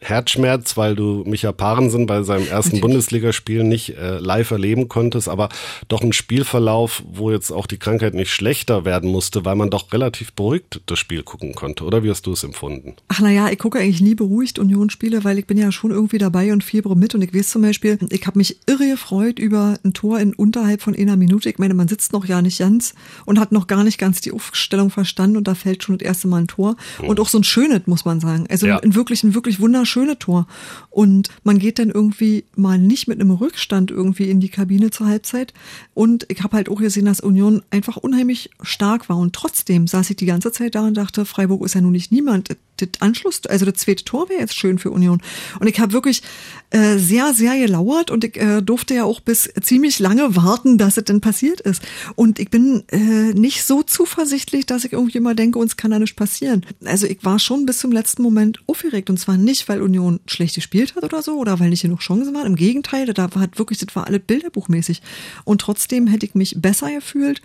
[0.00, 5.48] Herzschmerz, weil du Micha Parensen bei seinem ersten Bundesligaspiel nicht äh, live erleben konntest, aber
[5.88, 9.92] doch ein Spielverlauf, wo jetzt auch die Krankheit nicht schlechter werden musste, weil man doch
[9.92, 11.84] relativ beruhigt das Spiel gucken konnte.
[11.84, 12.94] Oder wie hast du es empfunden?
[13.08, 16.52] Ach naja, ich gucke eigentlich nie beruhigt Union-Spiele, weil ich bin ja schon irgendwie dabei
[16.52, 17.16] und fiebre mit.
[17.16, 20.82] Und ich weiß zum Beispiel, ich habe mich irre gefreut über ein Tor in unterhalb
[20.82, 21.50] von einer Minute.
[21.50, 24.30] Ich meine, man sitzt noch ja nicht ganz und hat noch gar nicht ganz die
[24.30, 26.76] Aufstellung verstanden und da fällt schon das erste Mal ein Tor.
[27.02, 28.46] Und auch so ein schönes, muss man sagen.
[28.48, 28.78] Also Ja.
[28.78, 30.46] ein wirklich, ein wirklich wunderschönes Tor.
[30.90, 35.08] Und man geht dann irgendwie mal nicht mit einem Rückstand irgendwie in die Kabine zur
[35.08, 35.52] Halbzeit.
[35.92, 39.16] Und ich habe halt auch gesehen, dass Union einfach unheimlich stark war.
[39.16, 42.12] Und trotzdem saß ich die ganze Zeit da und dachte, Freiburg ist ja nun nicht
[42.12, 42.56] niemand.
[42.76, 45.20] Das- Anschluss, also das zweite Tor wäre jetzt schön für Union.
[45.60, 46.22] Und ich habe wirklich
[46.70, 50.96] äh, sehr, sehr gelauert und ich äh, durfte ja auch bis ziemlich lange warten, dass
[50.96, 51.82] es denn passiert ist.
[52.16, 52.98] Und ich bin äh,
[53.32, 56.66] nicht so zuversichtlich, dass ich irgendwie mal denke, uns kann da nichts passieren.
[56.84, 59.08] Also ich war schon bis zum letzten Moment aufgeregt.
[59.10, 62.34] Und zwar nicht, weil Union schlecht gespielt hat oder so oder weil nicht genug Chancen
[62.34, 62.46] waren.
[62.46, 65.02] Im Gegenteil, da war wirklich, das war alles bilderbuchmäßig.
[65.44, 67.40] Und trotzdem hätte ich mich besser gefühlt,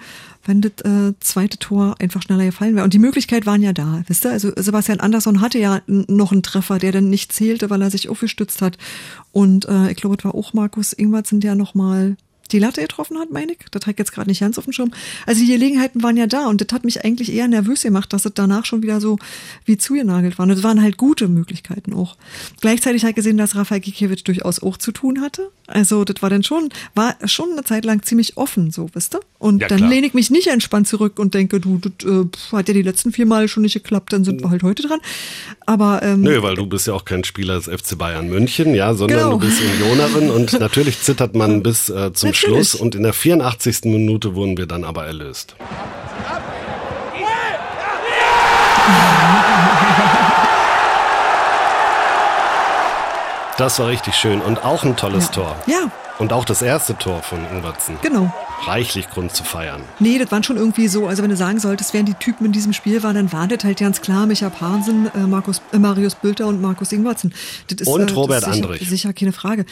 [0.46, 0.72] wenn das
[1.20, 2.84] zweite Tor einfach schneller gefallen wäre.
[2.84, 4.32] Und die Möglichkeit waren ja da, wisst ihr?
[4.32, 8.10] Also Sebastian Andersson hatte ja noch einen Treffer, der dann nicht zählte, weil er sich
[8.10, 8.78] aufgestützt hat.
[9.32, 12.18] Und äh, ich glaube, es war auch Markus Ingwertsen, der noch mal
[12.52, 13.60] die Latte getroffen hat, meine ich.
[13.70, 14.92] Das hat jetzt gerade nicht ganz auf dem Schirm.
[15.26, 18.26] Also die Gelegenheiten waren ja da und das hat mich eigentlich eher nervös gemacht, dass
[18.26, 19.20] es danach schon wieder so
[19.64, 20.46] wie zugenagelt war.
[20.46, 22.18] Und es waren halt gute Möglichkeiten auch.
[22.60, 25.52] Gleichzeitig halt gesehen, dass Rafael Gikiewicz durchaus auch zu tun hatte.
[25.68, 29.22] Also das war dann schon, war schon eine Zeit lang ziemlich offen, so, wisst ihr?
[29.41, 29.89] Und Ja, dann klar.
[29.89, 32.25] lehne ich mich nicht entspannt zurück und denke, du, das äh,
[32.56, 34.99] hat ja die letzten vier Mal schon nicht geklappt, dann sind wir halt heute dran.
[35.65, 38.93] Aber ähm, Nö, weil du bist ja auch kein Spieler des FC Bayern München, ja,
[38.93, 39.32] sondern Genau.
[39.32, 42.38] du bist Unionerin und natürlich zittert man bis äh, zum Natürlich.
[42.39, 43.86] Schluss und in der 84.
[43.86, 45.56] Minute wurden wir dann aber erlöst.
[53.58, 55.32] Das war richtig schön und auch ein tolles Ja.
[55.34, 55.56] Tor.
[55.67, 55.91] Ja.
[56.22, 57.98] Und auch das erste Tor von Ingwertsen.
[58.04, 58.32] Genau.
[58.68, 59.82] Reichlich Grund zu feiern.
[59.98, 62.52] Nee, das waren schon irgendwie so, also wenn du sagen solltest, wer die Typen in
[62.52, 66.14] diesem Spiel waren, dann waren das halt ganz klar Micha Pahnsen, äh, Markus, äh, Marius
[66.14, 67.34] Bülter und Markus Ingwertsen.
[67.70, 68.88] Das ist, Und äh, Robert sicher, Andrich.
[68.88, 69.66] Sicher keine Frage.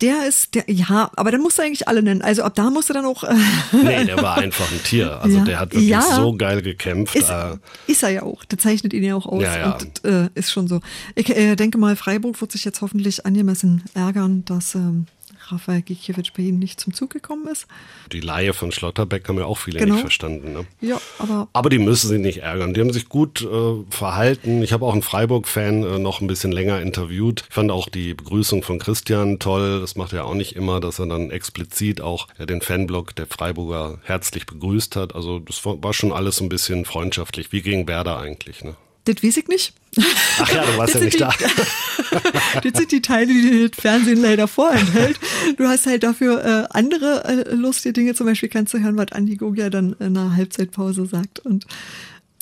[0.00, 2.20] Der ist, der, ja, aber dann musst du eigentlich alle nennen.
[2.20, 3.22] Also ab da musst du dann auch.
[3.22, 3.34] Äh,
[3.70, 5.20] Nee, der war einfach ein Tier.
[5.22, 5.44] Also Ja.
[5.44, 6.02] der hat wirklich Ja.
[6.02, 7.14] so geil gekämpft.
[7.14, 8.44] Ist, Äh, ist er ja auch.
[8.46, 9.44] Der zeichnet ihn ja auch aus.
[9.44, 9.72] Ja, ja.
[9.80, 10.80] Und äh, ist schon so.
[11.14, 15.06] Ich äh, denke mal, Freiburg wird sich jetzt hoffentlich angemessen ärgern, dass ähm,
[15.48, 17.66] Rafael Gikiewicz bei ihnen nicht zum Zug gekommen ist.
[18.12, 19.94] die Laie von Schlotterbeck haben ja auch viele Genau.
[19.94, 20.52] nicht verstanden.
[20.52, 20.66] Ne?
[20.80, 22.74] Ja, aber Aber die müssen sich nicht ärgern.
[22.74, 24.62] Die haben sich gut äh, verhalten.
[24.62, 27.44] Ich habe auch einen Freiburg-Fan äh, noch ein bisschen länger interviewt.
[27.48, 29.80] Ich fand auch die Begrüßung von Christian toll.
[29.80, 33.26] Das macht er auch nicht immer, dass er dann explizit auch äh, den Fanblock der
[33.26, 35.14] Freiburger herzlich begrüßt hat.
[35.14, 38.62] Also das war war schon alles ein bisschen freundschaftlich, wie gegen Werder eigentlich.
[38.64, 38.76] Ne?
[39.04, 39.74] Das weiß ich nicht.
[40.38, 41.30] Ach ja, du warst ja nicht sind da.
[41.38, 41.44] die-
[42.70, 45.18] Das sind die Teile, die dir das Fernsehen leider vorenthält.
[45.56, 48.14] Du hast halt dafür äh, andere äh, lustige Dinge.
[48.14, 51.40] Zum Beispiel kannst du hören, was Andi Gogia dann in einer Halbzeitpause sagt.
[51.40, 51.66] Und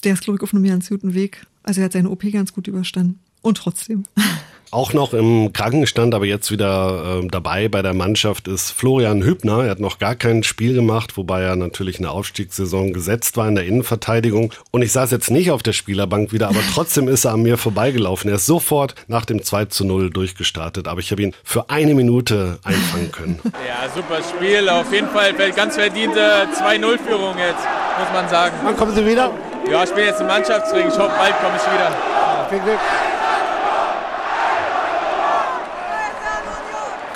[0.04, 1.42] der ist, glaube ich, auf einem ganz guten Weg.
[1.62, 3.20] Also er hat seine OP ganz gut überstanden.
[3.42, 4.04] Und trotzdem.
[4.72, 9.64] Auch noch im Krankenstand, aber jetzt wieder ähm, dabei bei der Mannschaft ist Florian Hübner.
[9.64, 13.56] Er hat noch gar kein Spiel gemacht, wobei er natürlich eine Aufstiegssaison gesetzt war in
[13.56, 14.52] der Innenverteidigung.
[14.70, 17.58] Und ich saß jetzt nicht auf der Spielerbank wieder, aber trotzdem ist er an mir
[17.58, 18.30] vorbeigelaufen.
[18.30, 21.96] Er ist sofort nach dem 2 zu 0 durchgestartet, aber ich habe ihn für eine
[21.96, 23.40] Minute einfangen können.
[23.66, 24.68] Ja, super Spiel.
[24.68, 26.20] Auf jeden Fall ganz verdiente
[26.54, 27.64] 2-0-Führung jetzt,
[27.98, 28.54] muss man sagen.
[28.64, 29.30] Wann kommen Sie wieder?
[29.70, 30.88] Ja, ich bin jetzt im Mannschaftsring.
[30.88, 32.48] Ich hoffe, bald komme ich wieder.
[32.48, 32.80] Viel Glück.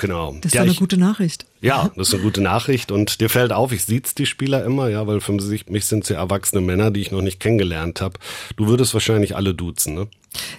[0.07, 0.33] Genau.
[0.41, 1.45] Das ist Ja, eine ich- gute Nachricht.
[1.61, 4.87] Ja, das ist eine gute Nachricht und dir fällt auf, ich siez die Spieler immer,
[4.89, 8.19] ja, weil für mich sind sie erwachsene Männer, die ich noch nicht kennengelernt habe.
[8.55, 10.07] Du würdest wahrscheinlich alle duzen, ne?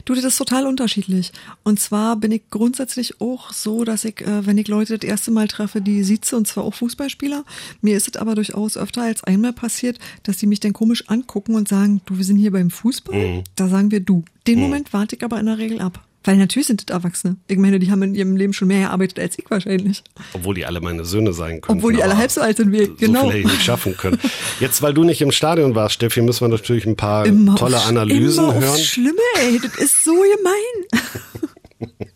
[0.07, 1.33] Du, das ist total unterschiedlich.
[1.63, 5.31] Und zwar bin ich grundsätzlich auch so, dass ich, äh, wenn ich Leute das erste
[5.31, 7.45] Mal treffe, die sieze, und zwar auch Fußballspieler,
[7.83, 11.55] mir ist es aber durchaus öfter als einmal passiert, dass die mich dann komisch angucken
[11.55, 14.25] und sagen, du, wir sind hier beim Fußball, da sagen wir du.
[14.47, 16.03] Den Moment warte ich aber in der Regel ab.
[16.27, 17.37] Weil natürlich sind das Erwachsene.
[17.47, 20.03] Ich meine, die haben in ihrem Leben schon mehr gearbeitet als ich wahrscheinlich.
[20.33, 21.79] Obwohl die alle meine Söhne sein können.
[21.79, 23.25] Obwohl die alle halb so alt sind wie ich, genau.
[23.25, 24.19] So viel hätte ich nicht schaffen können.
[24.61, 27.81] Jetzt, weil du nicht im Stadion warst, Steffi, müssen wir natürlich ein paar Immer tolle
[27.83, 28.71] Analysen immer hören.
[28.71, 31.07] Aufs Schlimme, ey, das ist so gemein.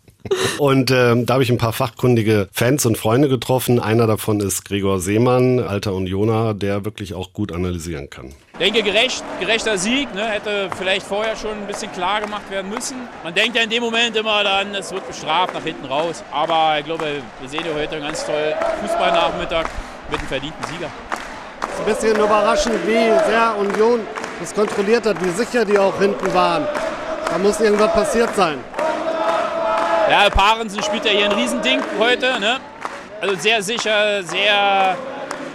[0.59, 3.81] Und ähm, da habe ich ein paar fachkundige Fans und Freunde getroffen.
[3.81, 8.35] Einer davon ist Gregor Seemann, alter Unioner, der wirklich auch gut analysieren kann.
[8.55, 10.14] Ich denke, gerecht, gerechter Sieg.
[10.14, 12.97] Ne, hätte vielleicht vorher schon ein bisschen klar gemacht werden müssen.
[13.25, 16.23] Man denkt ja in dem Moment immer dann, es wird bestraft nach hinten raus.
[16.31, 17.07] Aber ich glaube,
[17.40, 19.64] wir sehen ja heute einen ganz tollen Fußballnachmittag
[20.11, 20.90] mit einem verdienten Sieger.
[21.62, 24.01] Es ist ein bisschen überraschend, wie sehr Union
[24.40, 26.66] das kontrolliert hat, wie sicher die auch hinten waren.
[27.31, 28.59] Da muss irgendwas passiert sein.
[30.11, 32.40] Ja, Parensen spielt ja hier ein Riesending heute.
[32.40, 32.59] Ne?
[33.20, 34.96] Also sehr sicher, sehr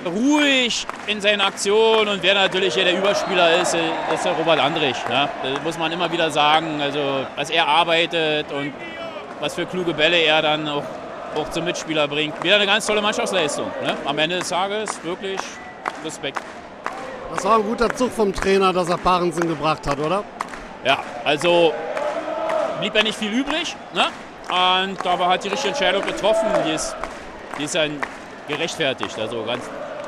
[0.06, 2.08] ruhig in seinen Aktionen.
[2.08, 3.76] Und wer natürlich hier der Überspieler ist,
[4.14, 4.96] ist der Robert Andrich.
[5.10, 5.28] Ne?
[5.44, 6.80] Das muss man immer wieder sagen.
[6.82, 8.74] Also, was er arbeitet und
[9.42, 10.86] was für kluge Bälle er dann auch,
[11.36, 12.42] auch zum Mitspieler bringt.
[12.42, 13.68] Wieder eine ganz tolle Mannschaftsleistung.
[13.84, 13.98] Ne?
[14.06, 15.42] Am Ende des Tages wirklich
[16.06, 16.40] Respekt.
[17.36, 20.24] Das war ein guter Zug vom Trainer, dass er Parensen gebracht hat, oder?
[20.86, 21.74] Ja, also
[22.80, 23.76] blieb ja nicht viel übrig.
[23.94, 24.06] Ne?
[24.50, 26.48] Und aber hat die richtige Entscheidung getroffen.
[26.68, 26.96] Die ist,
[27.58, 27.86] die ist ja
[28.48, 29.18] gerechtfertigt.
[29.20, 29.64] Also ganz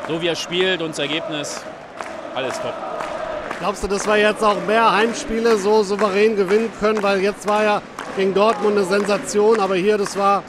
[0.08, 1.62] so wie er spielt und das Ergebnis,
[2.36, 2.74] alles top.
[3.60, 7.02] Glaubst du, dass wir jetzt auch mehr Heimspiele so souverän gewinnen können?
[7.02, 7.82] Weil jetzt war ja
[8.16, 10.44] gegen Dortmund eine Sensation, aber hier, das war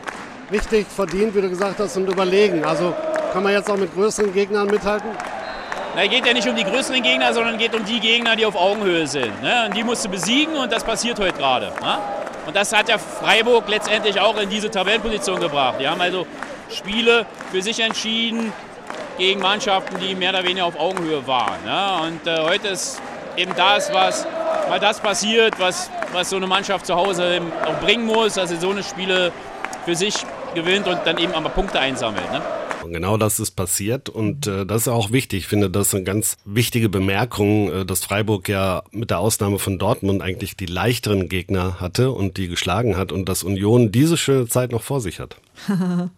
[0.53, 2.65] richtig verdient, wie du gesagt hast, und überlegen.
[2.65, 2.95] Also
[3.33, 5.11] kann man jetzt auch mit größeren Gegnern mithalten?
[5.97, 8.55] Na, geht ja nicht um die größeren Gegner, sondern geht um die Gegner, die auf
[8.55, 9.43] Augenhöhe sind.
[9.43, 9.65] Ne?
[9.67, 11.73] Und die musst du besiegen und das passiert heute gerade.
[11.83, 11.99] Ne?
[12.49, 15.75] Und das hat ja Freiburg letztendlich auch in diese Tabellenposition gebracht.
[15.81, 16.27] Die haben also
[16.71, 18.55] Spiele für sich entschieden
[19.19, 21.63] gegen Mannschaften, die mehr oder weniger auf Augenhöhe waren.
[21.67, 22.07] Ne?
[22.07, 23.03] Und äh, heute ist
[23.37, 24.27] eben das, was
[24.67, 28.57] mal das passiert, was, was so eine Mannschaft zu Hause auch bringen muss, dass sie
[28.57, 29.31] so eine Spiele
[29.85, 30.15] für sich
[30.55, 32.33] gewinnt und dann eben aber Punkte einsammelt.
[32.33, 32.41] Ne?
[32.83, 35.41] Und genau das ist passiert und äh, das ist auch wichtig.
[35.41, 39.59] Ich finde, das ist eine ganz wichtige Bemerkung, äh, dass Freiburg ja mit der Ausnahme
[39.59, 44.17] von Dortmund eigentlich die leichteren Gegner hatte und die geschlagen hat und dass Union diese
[44.17, 45.37] schöne Zeit noch vor sich hat.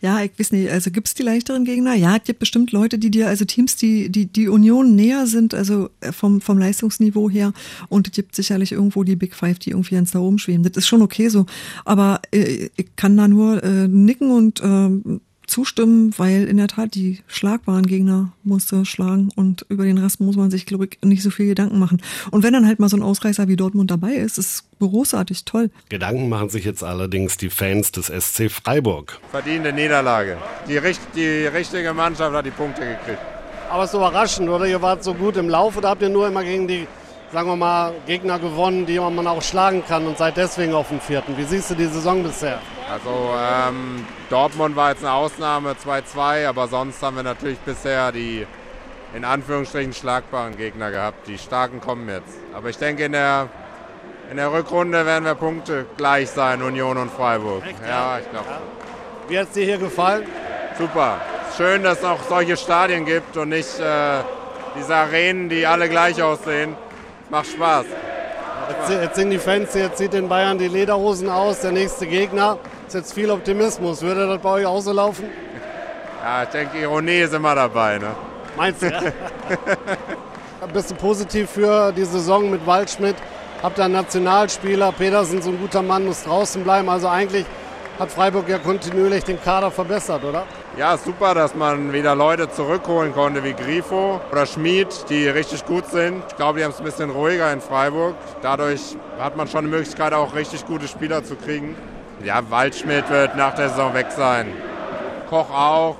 [0.00, 1.94] ja, ich weiß nicht, also gibt's die leichteren Gegner?
[1.94, 5.54] Ja, es gibt bestimmt Leute, die dir, also Teams, die, die, die Union näher sind,
[5.54, 7.52] also vom, vom Leistungsniveau her.
[7.88, 10.62] Und es gibt sicherlich irgendwo die Big Five, die irgendwie ganz da oben schweben.
[10.62, 11.46] Das ist schon okay so.
[11.84, 16.94] Aber äh, ich kann da nur äh, nicken und äh, zustimmen, weil in der Tat
[16.94, 21.22] die schlagbaren Gegner musste schlagen und über den Rest muss man sich, glaube ich, nicht
[21.22, 22.02] so viel Gedanken machen.
[22.30, 25.70] Und wenn dann halt mal so ein Ausreißer wie Dortmund dabei ist, ist großartig toll.
[25.88, 29.20] Gedanken machen sich jetzt allerdings die Fans des SC Freiburg.
[29.30, 30.36] Verdiente Niederlage.
[30.68, 30.80] Die,
[31.14, 33.20] die richtige Mannschaft hat die Punkte gekriegt.
[33.70, 34.66] Aber es ist überraschend, oder?
[34.66, 36.86] Ihr wart so gut im Lauf oder habt ihr nur immer gegen die,
[37.32, 41.00] sagen wir mal, Gegner gewonnen, die man auch schlagen kann und seid deswegen auf dem
[41.00, 41.36] vierten?
[41.36, 42.58] Wie siehst du die Saison bisher?
[42.90, 48.46] Also ähm, Dortmund war jetzt eine Ausnahme 2-2, aber sonst haben wir natürlich bisher die
[49.14, 51.26] in Anführungsstrichen schlagbaren Gegner gehabt.
[51.26, 52.36] Die starken kommen jetzt.
[52.54, 53.48] Aber ich denke, in der,
[54.30, 57.64] in der Rückrunde werden wir Punkte gleich sein, Union und Freiburg.
[57.66, 58.46] Echt, ja, ich glaube.
[58.48, 58.60] Ja.
[59.28, 60.26] Wie hat es dir hier gefallen?
[60.78, 61.20] Super.
[61.56, 64.18] Schön, dass es auch solche Stadien gibt und nicht äh,
[64.78, 66.76] diese Arenen, die alle gleich aussehen.
[67.30, 67.86] Macht Spaß.
[68.68, 72.58] Jetzt, jetzt sind die Fans, jetzt zieht in Bayern die Lederhosen aus, der nächste Gegner
[72.86, 74.02] ist jetzt viel Optimismus.
[74.02, 75.28] Würde das bei euch auch so laufen?
[76.22, 77.98] Ja, ich denke, Ironie ist immer dabei.
[77.98, 78.14] Ne?
[78.56, 78.90] Meinst du?
[80.58, 80.66] Ja?
[80.72, 83.16] Bist du positiv für die Saison mit Waldschmidt?
[83.62, 84.90] Habt ihr einen Nationalspieler?
[84.90, 86.88] Petersen, so ein guter Mann, muss draußen bleiben.
[86.88, 87.44] Also eigentlich
[87.98, 90.44] hat Freiburg ja kontinuierlich den Kader verbessert, oder?
[90.76, 95.86] Ja, super, dass man wieder Leute zurückholen konnte wie Grifo oder Schmid, die richtig gut
[95.86, 96.22] sind.
[96.28, 98.14] Ich glaube, die haben es ein bisschen ruhiger in Freiburg.
[98.42, 101.74] Dadurch hat man schon die Möglichkeit, auch richtig gute Spieler zu kriegen.
[102.22, 104.52] Ja, Waldschmidt wird nach der Saison weg sein.
[105.30, 105.96] Koch auch.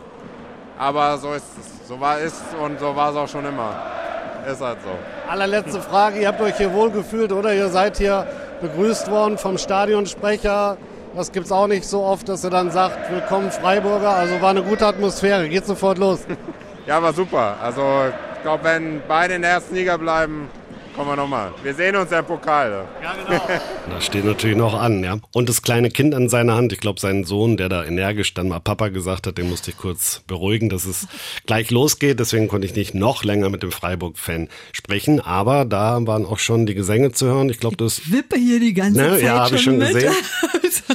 [0.78, 1.88] Aber so ist es.
[1.88, 3.70] So war es und so war es auch schon immer.
[4.46, 4.90] Ist halt so.
[5.30, 6.20] Allerletzte Frage.
[6.20, 7.54] Ihr habt euch hier wohl gefühlt, oder?
[7.54, 8.26] Ihr seid hier
[8.60, 10.76] begrüßt worden vom Stadionsprecher.
[11.16, 14.10] Das gibt es auch nicht so oft, dass er dann sagt, willkommen Freiburger.
[14.10, 15.48] Also war eine gute Atmosphäre.
[15.48, 16.20] Geht sofort los.
[16.86, 17.56] Ja, war super.
[17.60, 17.82] Also
[18.36, 20.48] ich glaube, wenn beide in der ersten Liga bleiben,
[20.96, 21.52] Kommen wir nochmal.
[21.62, 22.86] Wir sehen uns im Pokal.
[23.02, 23.42] Ja, genau.
[23.90, 25.18] das steht natürlich noch an, ja.
[25.34, 28.48] Und das kleine Kind an seiner Hand, ich glaube, sein Sohn, der da energisch dann
[28.48, 31.06] mal Papa gesagt hat, den musste ich kurz beruhigen, dass es
[31.44, 32.18] gleich losgeht.
[32.18, 35.20] Deswegen konnte ich nicht noch länger mit dem Freiburg-Fan sprechen.
[35.20, 37.50] Aber da waren auch schon die Gesänge zu hören.
[37.50, 37.98] Ich glaube, das.
[37.98, 39.10] Ich wippe hier die ganze ne?
[39.10, 39.22] Zeit.
[39.22, 39.92] Ja, habe ich schon mit.
[39.92, 40.14] gesehen.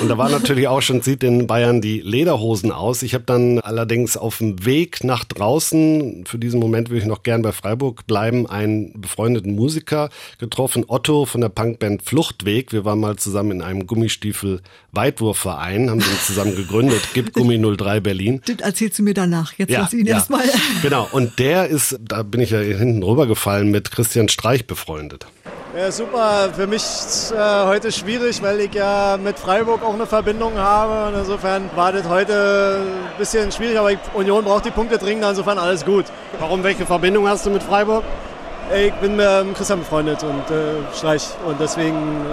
[0.00, 3.02] Und da war natürlich auch schon, sieht in Bayern die Lederhosen aus.
[3.02, 7.22] Ich habe dann allerdings auf dem Weg nach draußen, für diesen Moment würde ich noch
[7.22, 10.08] gern bei Freiburg bleiben, einen befreundeten Musiker
[10.38, 12.72] getroffen, Otto von der Punkband Fluchtweg.
[12.72, 13.86] Wir waren mal zusammen in einem
[14.92, 18.42] Gummistiefel-Weitwurfverein, haben den zusammen gegründet, Gib Gummi 03 Berlin.
[18.46, 19.52] Das erzählst du mir danach.
[19.56, 20.16] Jetzt ja, lass ihn ja.
[20.16, 20.44] erstmal.
[20.82, 25.26] Genau, und der ist, da bin ich ja hinten rübergefallen, mit Christian Streich befreundet.
[25.76, 26.50] Ja, super.
[26.54, 31.12] Für mich ist, äh, heute schwierig, weil ich ja mit Freiburg auch eine Verbindung habe.
[31.12, 32.80] Und insofern war das heute
[33.12, 36.06] ein bisschen schwierig, aber Union braucht die Punkte dringend, insofern alles gut.
[36.38, 38.04] Warum, welche Verbindung hast du mit Freiburg?
[38.74, 42.24] Ich bin mit Christian befreundet und äh, Streich und deswegen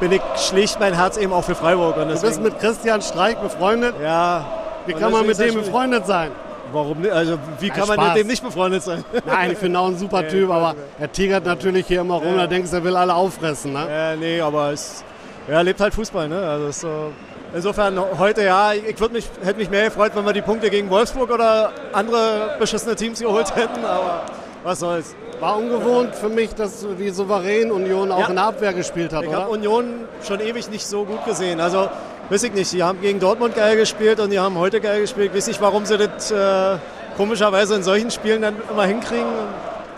[0.00, 1.96] bin ich schlicht mein Herz eben auch für Freiburg.
[1.96, 3.94] Und du bist mit Christian Streich befreundet?
[4.02, 4.46] Ja.
[4.86, 6.32] Wie kann man mit dem befreundet sein?
[6.72, 7.12] Warum nicht?
[7.12, 9.04] Also wie kann man mit dem nicht befreundet sein?
[9.26, 12.36] Nein, ich finde auch ein super Typ, aber er tigert natürlich hier immer rum, ja.
[12.38, 13.72] da denkst du, er will alle auffressen.
[13.72, 13.86] Ne?
[13.88, 15.04] Ja, nee, aber es,
[15.48, 16.28] er lebt halt Fußball.
[16.28, 16.38] Ne?
[16.38, 17.12] Also so,
[17.54, 20.88] insofern heute ja, ich würde mich, hätte mich mehr gefreut, wenn wir die Punkte gegen
[20.90, 24.22] Wolfsburg oder andere beschissene Teams geholt hätten, aber
[24.62, 25.14] was soll's.
[25.40, 28.28] War ungewohnt für mich, dass wie souverän Union auch ja.
[28.28, 29.38] in der Abwehr gespielt hat, ich oder?
[29.38, 29.86] Ich habe Union
[30.22, 31.60] schon ewig nicht so gut gesehen.
[31.60, 31.88] Also
[32.28, 35.30] weiß ich nicht, die haben gegen Dortmund geil gespielt und die haben heute geil gespielt.
[35.30, 36.76] Ich weiß nicht, warum sie das äh,
[37.16, 39.24] komischerweise in solchen Spielen dann immer hinkriegen.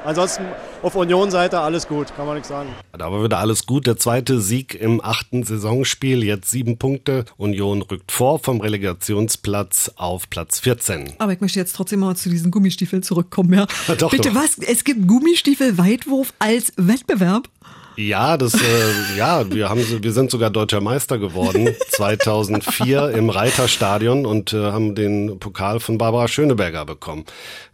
[0.04, 0.46] Ansonsten
[0.82, 2.68] auf Union-Seite alles gut, kann man nichts sagen.
[2.92, 3.86] Da war wieder alles gut.
[3.86, 7.24] Der zweite Sieg im achten Saisonspiel, jetzt sieben Punkte.
[7.36, 11.14] Union rückt vor vom Relegationsplatz auf Platz 14.
[11.18, 13.52] Aber ich möchte jetzt trotzdem mal zu diesen Gummistiefeln zurückkommen.
[13.52, 13.66] Ja.
[13.98, 14.34] doch, Bitte doch.
[14.34, 14.58] was?
[14.58, 17.48] Es gibt Gummistiefel-Weitwurf als Wettbewerb?
[17.96, 24.24] Ja, das, äh, ja, wir haben, wir sind sogar deutscher Meister geworden 2004 im Reiterstadion
[24.24, 27.26] und äh, haben den Pokal von Barbara Schöneberger bekommen.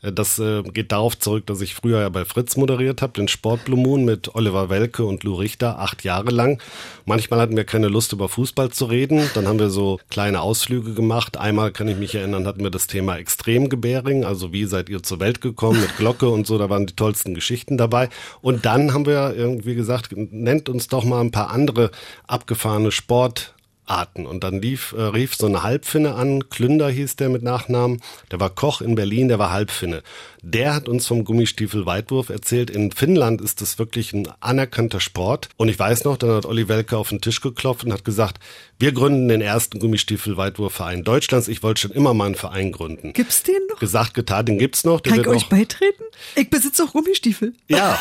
[0.03, 3.29] Äh, das äh, geht darauf zurück, dass ich früher ja bei Fritz moderiert habe, den
[3.29, 6.61] Sport Blue Moon mit Oliver Welke und Lou Richter, acht Jahre lang.
[7.05, 10.95] Manchmal hatten wir keine Lust über Fußball zu reden, dann haben wir so kleine Ausflüge
[10.95, 11.37] gemacht.
[11.37, 15.21] Einmal kann ich mich erinnern, hatten wir das Thema Extremgebäring, also wie seid ihr zur
[15.21, 18.09] Welt gekommen mit Glocke und so, da waren die tollsten Geschichten dabei.
[18.41, 21.91] Und dann haben wir irgendwie gesagt, nennt uns doch mal ein paar andere
[22.27, 24.27] abgefahrene Sportarten.
[24.27, 28.41] Und dann lief, äh, rief so eine Halbfinne an, Klünder hieß der mit Nachnamen, der
[28.41, 30.03] war Koch in Berlin, der war Halbfinne.
[30.43, 32.71] Der hat uns vom Gummistiefel-Weitwurf erzählt.
[32.71, 35.49] In Finnland ist das wirklich ein anerkannter Sport.
[35.57, 38.39] Und ich weiß noch, dann hat Olli Welke auf den Tisch geklopft und hat gesagt,
[38.79, 41.49] wir gründen den ersten Gummistiefel-Weitwurfverein Deutschlands.
[41.49, 43.13] Ich wollte schon immer mal einen Verein gründen.
[43.13, 43.81] Gibt's den noch?
[43.81, 45.01] Gesagt, getan, den gibt's noch.
[45.01, 46.05] Der Kann ich wird euch auch beitreten?
[46.37, 47.55] Ich besitze auch Gummistiefel.
[47.67, 47.99] ja,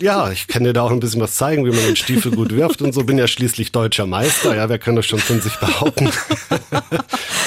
[0.00, 2.54] ja, ich kann dir da auch ein bisschen was zeigen, wie man den Stiefel gut
[2.54, 3.04] wirft und so.
[3.04, 4.54] Bin ja schließlich deutscher Meister.
[4.54, 6.10] Ja, wer kann das schon von sich behaupten?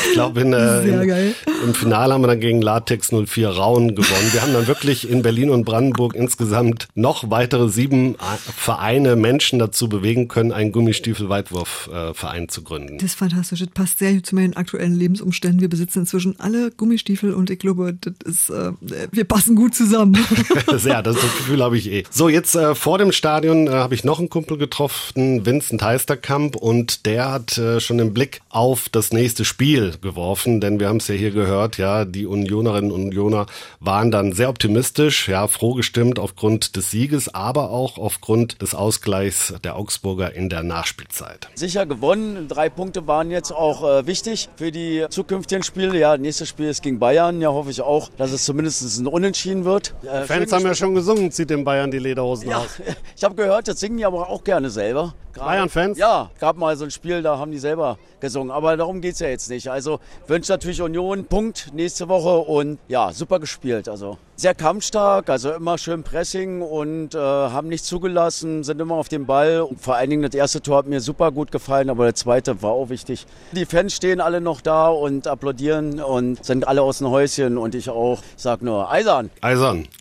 [0.06, 1.36] ich glaube, äh, geil.
[1.64, 4.31] im Finale haben wir dann gegen Latex 04 Rauen gewonnen.
[4.32, 8.18] Wir haben dann wirklich in Berlin und Brandenburg insgesamt noch weitere sieben äh,
[8.56, 12.98] Vereine, Menschen dazu bewegen können, einen Gummistiefel-Weitwurf-Verein zu gründen.
[12.98, 13.60] Das ist fantastisch.
[13.60, 15.60] Das passt sehr zu meinen aktuellen Lebensumständen.
[15.60, 18.72] Wir besitzen inzwischen alle Gummistiefel und ich glaube, das ist, äh,
[19.12, 20.18] wir passen gut zusammen.
[20.78, 22.04] Sehr, das, das Gefühl habe ich eh.
[22.10, 26.56] So, jetzt äh, vor dem Stadion äh, habe ich noch einen Kumpel getroffen, Vincent Heisterkamp,
[26.56, 30.98] und der hat äh, schon den Blick auf das nächste Spiel geworfen, denn wir haben
[30.98, 33.46] es ja hier gehört, ja, die Unionerinnen und Unioner
[33.82, 39.54] waren dann sehr optimistisch, ja, froh gestimmt aufgrund des Sieges, aber auch aufgrund des Ausgleichs
[39.64, 41.48] der Augsburger in der Nachspielzeit.
[41.56, 42.48] Sicher gewonnen.
[42.48, 45.98] Drei Punkte waren jetzt auch äh, wichtig für die zukünftigen Spiele.
[45.98, 47.42] Ja, nächstes Spiel ist gegen Bayern.
[47.42, 49.96] Ja, hoffe ich auch, dass es zumindest ein Unentschieden wird.
[50.04, 52.80] Äh, Fans haben ja schon gesungen, zieht den Bayern die Lederhosen Ja, aus.
[53.18, 55.16] ich habe gehört, das singen die aber auch gerne selber.
[55.40, 55.98] Bayern-Fans?
[55.98, 58.52] Ja, gab mal so ein Spiel, da haben die selber gesungen.
[58.52, 59.70] Aber darum geht's ja jetzt nicht.
[59.70, 63.88] Also wünsche natürlich Union Punkt nächste Woche und ja, super gespielt.
[63.90, 69.08] Also sehr kampfstark, also immer schön Pressing und äh, haben nicht zugelassen, sind immer auf
[69.08, 69.62] dem Ball.
[69.62, 72.62] Und vor allen Dingen das erste Tor hat mir super gut gefallen, aber der zweite
[72.64, 73.28] war auch wichtig.
[73.52, 77.76] Die Fans stehen alle noch da und applaudieren und sind alle aus dem Häuschen und
[77.76, 78.20] ich auch.
[78.36, 79.30] Ich sag nur, Eisern.
[79.42, 79.88] Eisern.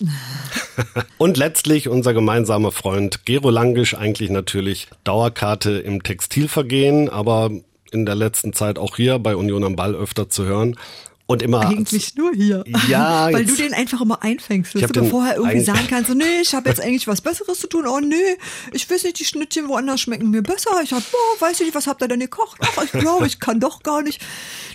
[1.18, 7.50] Und letztlich unser gemeinsamer Freund Gero Langisch, eigentlich natürlich Dauerkarte im Textilvergehen, aber
[7.92, 10.76] in der letzten Zeit auch hier bei Union am Ball öfter zu hören.
[11.30, 12.64] Und immer Eigentlich nur hier.
[12.88, 16.40] Ja, Weil du den einfach immer einfängst, dass du vorher irgendwie sagen kannst, so, nee,
[16.42, 17.86] ich habe jetzt eigentlich was Besseres zu tun.
[17.86, 18.16] Oh nee,
[18.72, 20.70] ich weiß nicht, die Schnittchen woanders schmecken mir besser.
[20.82, 22.60] Ich hab, boah, weiß ich nicht, was habt ihr denn gekocht?
[22.60, 24.20] Ach, ich glaube, ich kann doch gar nicht.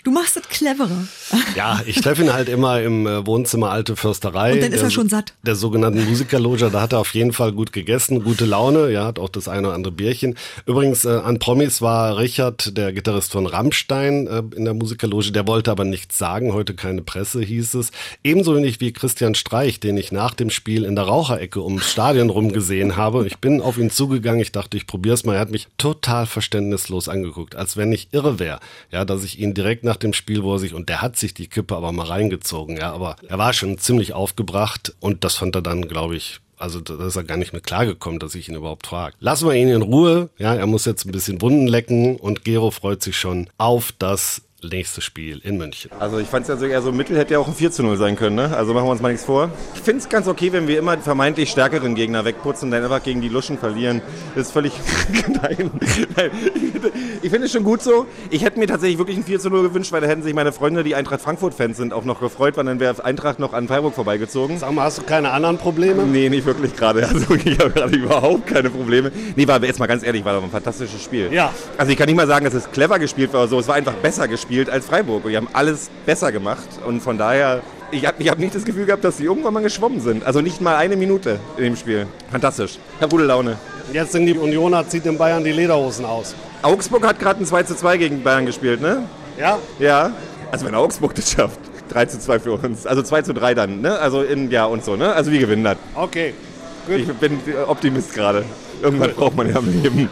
[0.06, 1.08] Du machst es cleverer.
[1.56, 4.54] Ja, ich treffe ihn halt immer im äh, Wohnzimmer Alte Försterei.
[4.54, 5.34] Und dann ist der er schon satt.
[5.44, 9.20] Der sogenannten Musikerloge, da hat er auf jeden Fall gut gegessen, gute Laune, ja, hat
[9.20, 10.36] auch das eine oder andere Bierchen.
[10.66, 15.48] Übrigens, äh, an Promis war Richard, der Gitarrist von Rammstein, äh, in der Musikerloge, der
[15.48, 17.92] wollte aber nichts sagen, heute keine Presse, hieß es.
[18.24, 22.30] Ebenso wenig wie Christian Streich, den ich nach dem Spiel in der Raucherecke ums Stadion
[22.30, 23.26] rum gesehen habe.
[23.28, 25.36] Ich bin auf ihn zugegangen, ich dachte, ich probier's mal.
[25.36, 28.60] Er hat mich total verständnislos angeguckt, als wenn ich irre wäre.
[28.92, 31.34] Ja, dass ich ihn direkt nach dem Spiel, wo er sich, und der hat sich
[31.34, 35.56] die Kippe aber mal reingezogen, ja, aber er war schon ziemlich aufgebracht und das fand
[35.56, 38.56] er dann, glaube ich, also da ist er gar nicht mit klargekommen, dass ich ihn
[38.56, 39.16] überhaupt frage.
[39.20, 42.72] Lassen wir ihn in Ruhe, ja, er muss jetzt ein bisschen Wunden lecken und Gero
[42.72, 45.92] freut sich schon auf das nächste Spiel in München.
[46.00, 47.84] Also ich fand es ja so eher so mittel, hätte ja auch ein 4 zu
[47.84, 48.36] 0 sein können.
[48.36, 48.56] Ne?
[48.56, 49.50] Also machen wir uns mal nichts vor.
[49.76, 53.04] Ich finde es ganz okay, wenn wir immer vermeintlich stärkeren Gegner wegputzen und dann einfach
[53.04, 54.02] gegen die Luschen verlieren.
[54.36, 54.74] Das ist völlig...
[55.28, 55.72] Nein.
[56.16, 56.32] Nein.
[57.22, 58.06] Ich finde es schon gut so.
[58.30, 60.52] Ich hätte mir tatsächlich wirklich ein 4 zu 0 gewünscht, weil da hätten sich meine
[60.52, 63.94] Freunde, die Eintracht Frankfurt-Fans sind, auch noch gefreut, weil dann wäre Eintracht noch an Freiburg
[63.94, 64.60] vorbeigezogen.
[64.60, 66.04] Sag mal, hast du keine anderen Probleme?
[66.04, 67.08] Nee, nicht wirklich gerade.
[67.08, 69.12] Also ich habe gerade überhaupt keine Probleme.
[69.36, 71.32] Nee, war jetzt mal ganz ehrlich, war doch ein fantastisches Spiel.
[71.32, 71.52] Ja.
[71.78, 73.60] Also ich kann nicht mal sagen, dass es clever gespielt war oder so.
[73.60, 75.26] Es war einfach besser gespielt als Freiburg.
[75.26, 76.68] Und die haben alles besser gemacht.
[76.86, 79.64] Und von daher, ich habe ich hab nicht das Gefühl gehabt, dass sie irgendwann mal
[79.64, 80.26] geschwommen sind.
[80.26, 82.08] Also nicht mal eine Minute in dem Spiel.
[82.32, 82.78] Fantastisch.
[82.96, 83.58] Ich habe gute Laune.
[83.94, 86.36] Jetzt sind die Unioner, zieht den Bayern die Lederhosen aus.
[86.62, 89.04] Augsburg hat gerade ein 2 zu 2 gegen Bayern gespielt, ne?
[89.40, 89.60] Ja?
[89.80, 90.12] Ja.
[90.52, 91.60] Also wenn Augsburg das schafft.
[91.90, 92.88] 3 zu 2 für uns.
[92.88, 94.00] Also 2 zu 3 dann, ne?
[94.00, 95.14] Also in, ja und so, ne?
[95.14, 95.78] Also wir gewinnen das.
[95.94, 96.34] Okay.
[96.88, 98.46] Ich bin Optimist gerade.
[98.82, 100.10] Irgendwann braucht man ja im Leben.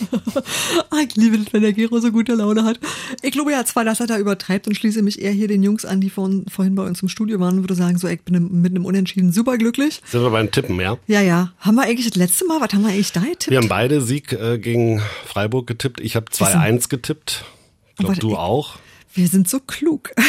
[0.90, 2.78] Ah, ich liebe das, wenn der Gero so gute Laune hat.
[3.22, 5.84] Ich glaube ja zwar, dass er da übertreibt und schließe mich eher hier den Jungs
[5.84, 8.60] an, die vorhin, vorhin bei uns im Studio waren und würde sagen, so, ich bin
[8.62, 10.00] mit einem Unentschieden superglücklich.
[10.06, 10.98] Sind wir beim Tippen, ja?
[11.06, 11.52] Ja, ja.
[11.58, 13.50] Haben wir eigentlich das letzte Mal, was haben wir eigentlich da getippt?
[13.50, 16.00] Wir haben beide Sieg äh, gegen Freiburg getippt.
[16.00, 17.44] Ich habe 2-1 getippt.
[17.90, 18.76] Ich glaube, du ich- auch.
[19.14, 20.10] Wir sind so klug.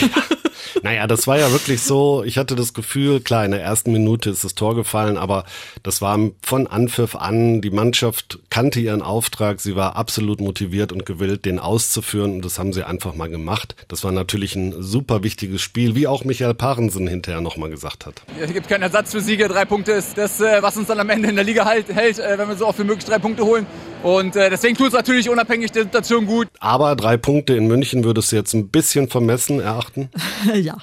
[0.82, 4.30] Naja, das war ja wirklich so, ich hatte das Gefühl, klar, in der ersten Minute
[4.30, 5.44] ist das Tor gefallen, aber
[5.82, 11.06] das war von Anpfiff an, die Mannschaft kannte ihren Auftrag, sie war absolut motiviert und
[11.06, 13.76] gewillt, den auszuführen und das haben sie einfach mal gemacht.
[13.88, 18.22] Das war natürlich ein super wichtiges Spiel, wie auch Michael Parensen hinterher nochmal gesagt hat.
[18.40, 19.48] Es gibt keinen Ersatz für Siege.
[19.48, 22.18] Drei Punkte ist das, äh, was uns dann am Ende in der Liga halt, hält,
[22.18, 23.66] äh, wenn wir so oft wie möglich drei Punkte holen.
[24.02, 26.48] Und äh, deswegen tut es natürlich unabhängig der Situation gut.
[26.60, 30.10] Aber drei Punkte in München würdest du jetzt ein bisschen vermessen erachten?
[30.56, 30.76] ja.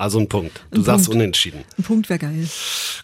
[0.00, 0.62] Also ein Punkt.
[0.70, 1.16] Du Ein sagst Punkt.
[1.20, 1.60] unentschieden.
[1.76, 2.48] Ein Punkt wäre geil.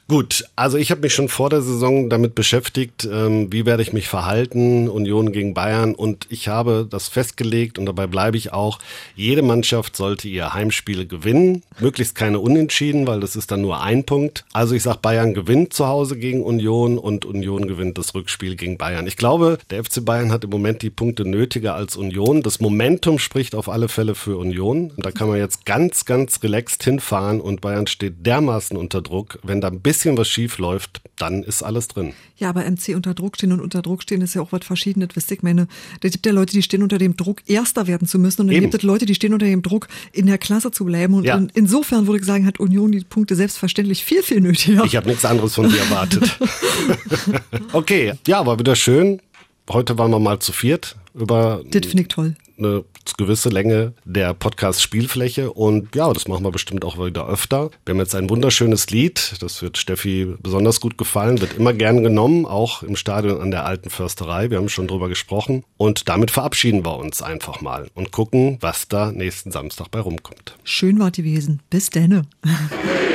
[0.09, 3.93] Gut, also ich habe mich schon vor der Saison damit beschäftigt, ähm, wie werde ich
[3.93, 8.79] mich verhalten, Union gegen Bayern und ich habe das festgelegt und dabei bleibe ich auch,
[9.15, 14.05] jede Mannschaft sollte ihr Heimspiel gewinnen, möglichst keine Unentschieden, weil das ist dann nur ein
[14.05, 14.47] Punkt.
[14.55, 18.79] Also ich sage, Bayern gewinnt zu Hause gegen Union und Union gewinnt das Rückspiel gegen
[18.79, 19.07] Bayern.
[19.07, 22.43] Ich glaube, der FC Bayern hat im Moment die Punkte nötiger als Union.
[22.43, 24.93] Das Momentum spricht auf alle Fälle für Union.
[24.97, 29.39] Und da kann man jetzt ganz, ganz relaxed hinfahren und Bayern steht dermaßen unter Druck.
[29.43, 32.15] Wenn da ein bisschen was schief läuft, dann ist alles drin.
[32.39, 35.11] Ja, aber MC unter Druck stehen und unter Druck stehen ist ja auch was Verschiedenes.
[35.15, 35.69] Wisst ihr, ich meine,
[36.01, 38.41] da gibt ja Leute, die stehen unter dem Druck, Erster werden zu müssen.
[38.43, 38.65] Und dann Eben.
[38.71, 41.13] gibt es Leute, die stehen unter dem Druck, in der Klasse zu bleiben.
[41.15, 41.37] Und Ja.
[41.37, 44.85] in, insofern würde ich sagen, hat Union die Punkte selbstverständlich viel, viel nötiger.
[44.85, 46.39] Ich habe nichts anderes von dir erwartet.
[47.73, 49.21] okay, ja, war wieder schön.
[49.69, 52.37] Heute waren wir mal zu viert über Das finde ich toll.
[52.59, 52.85] Eine
[53.17, 57.71] gewisse Länge der Podcast-Spielfläche und ja, das machen wir bestimmt auch wieder öfter.
[57.85, 62.03] Wir haben jetzt ein wunderschönes Lied, das wird Steffi besonders gut gefallen, wird immer gern
[62.03, 64.51] genommen, auch im Stadion an der alten Försterei.
[64.51, 68.89] Wir haben schon drüber gesprochen und damit verabschieden wir uns einfach mal und gucken, was
[68.89, 70.57] da nächsten Samstag bei rumkommt.
[70.65, 71.61] Schön war gewesen.
[71.71, 72.23] Bis denne.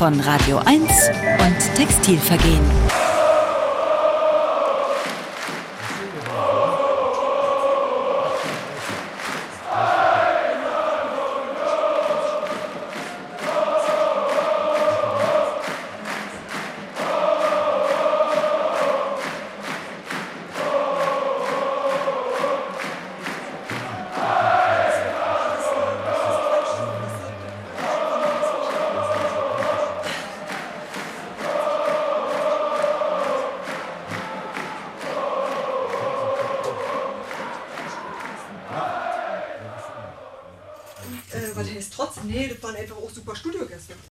[0.00, 1.10] von Radio 1
[1.42, 3.09] und Textilvergehen.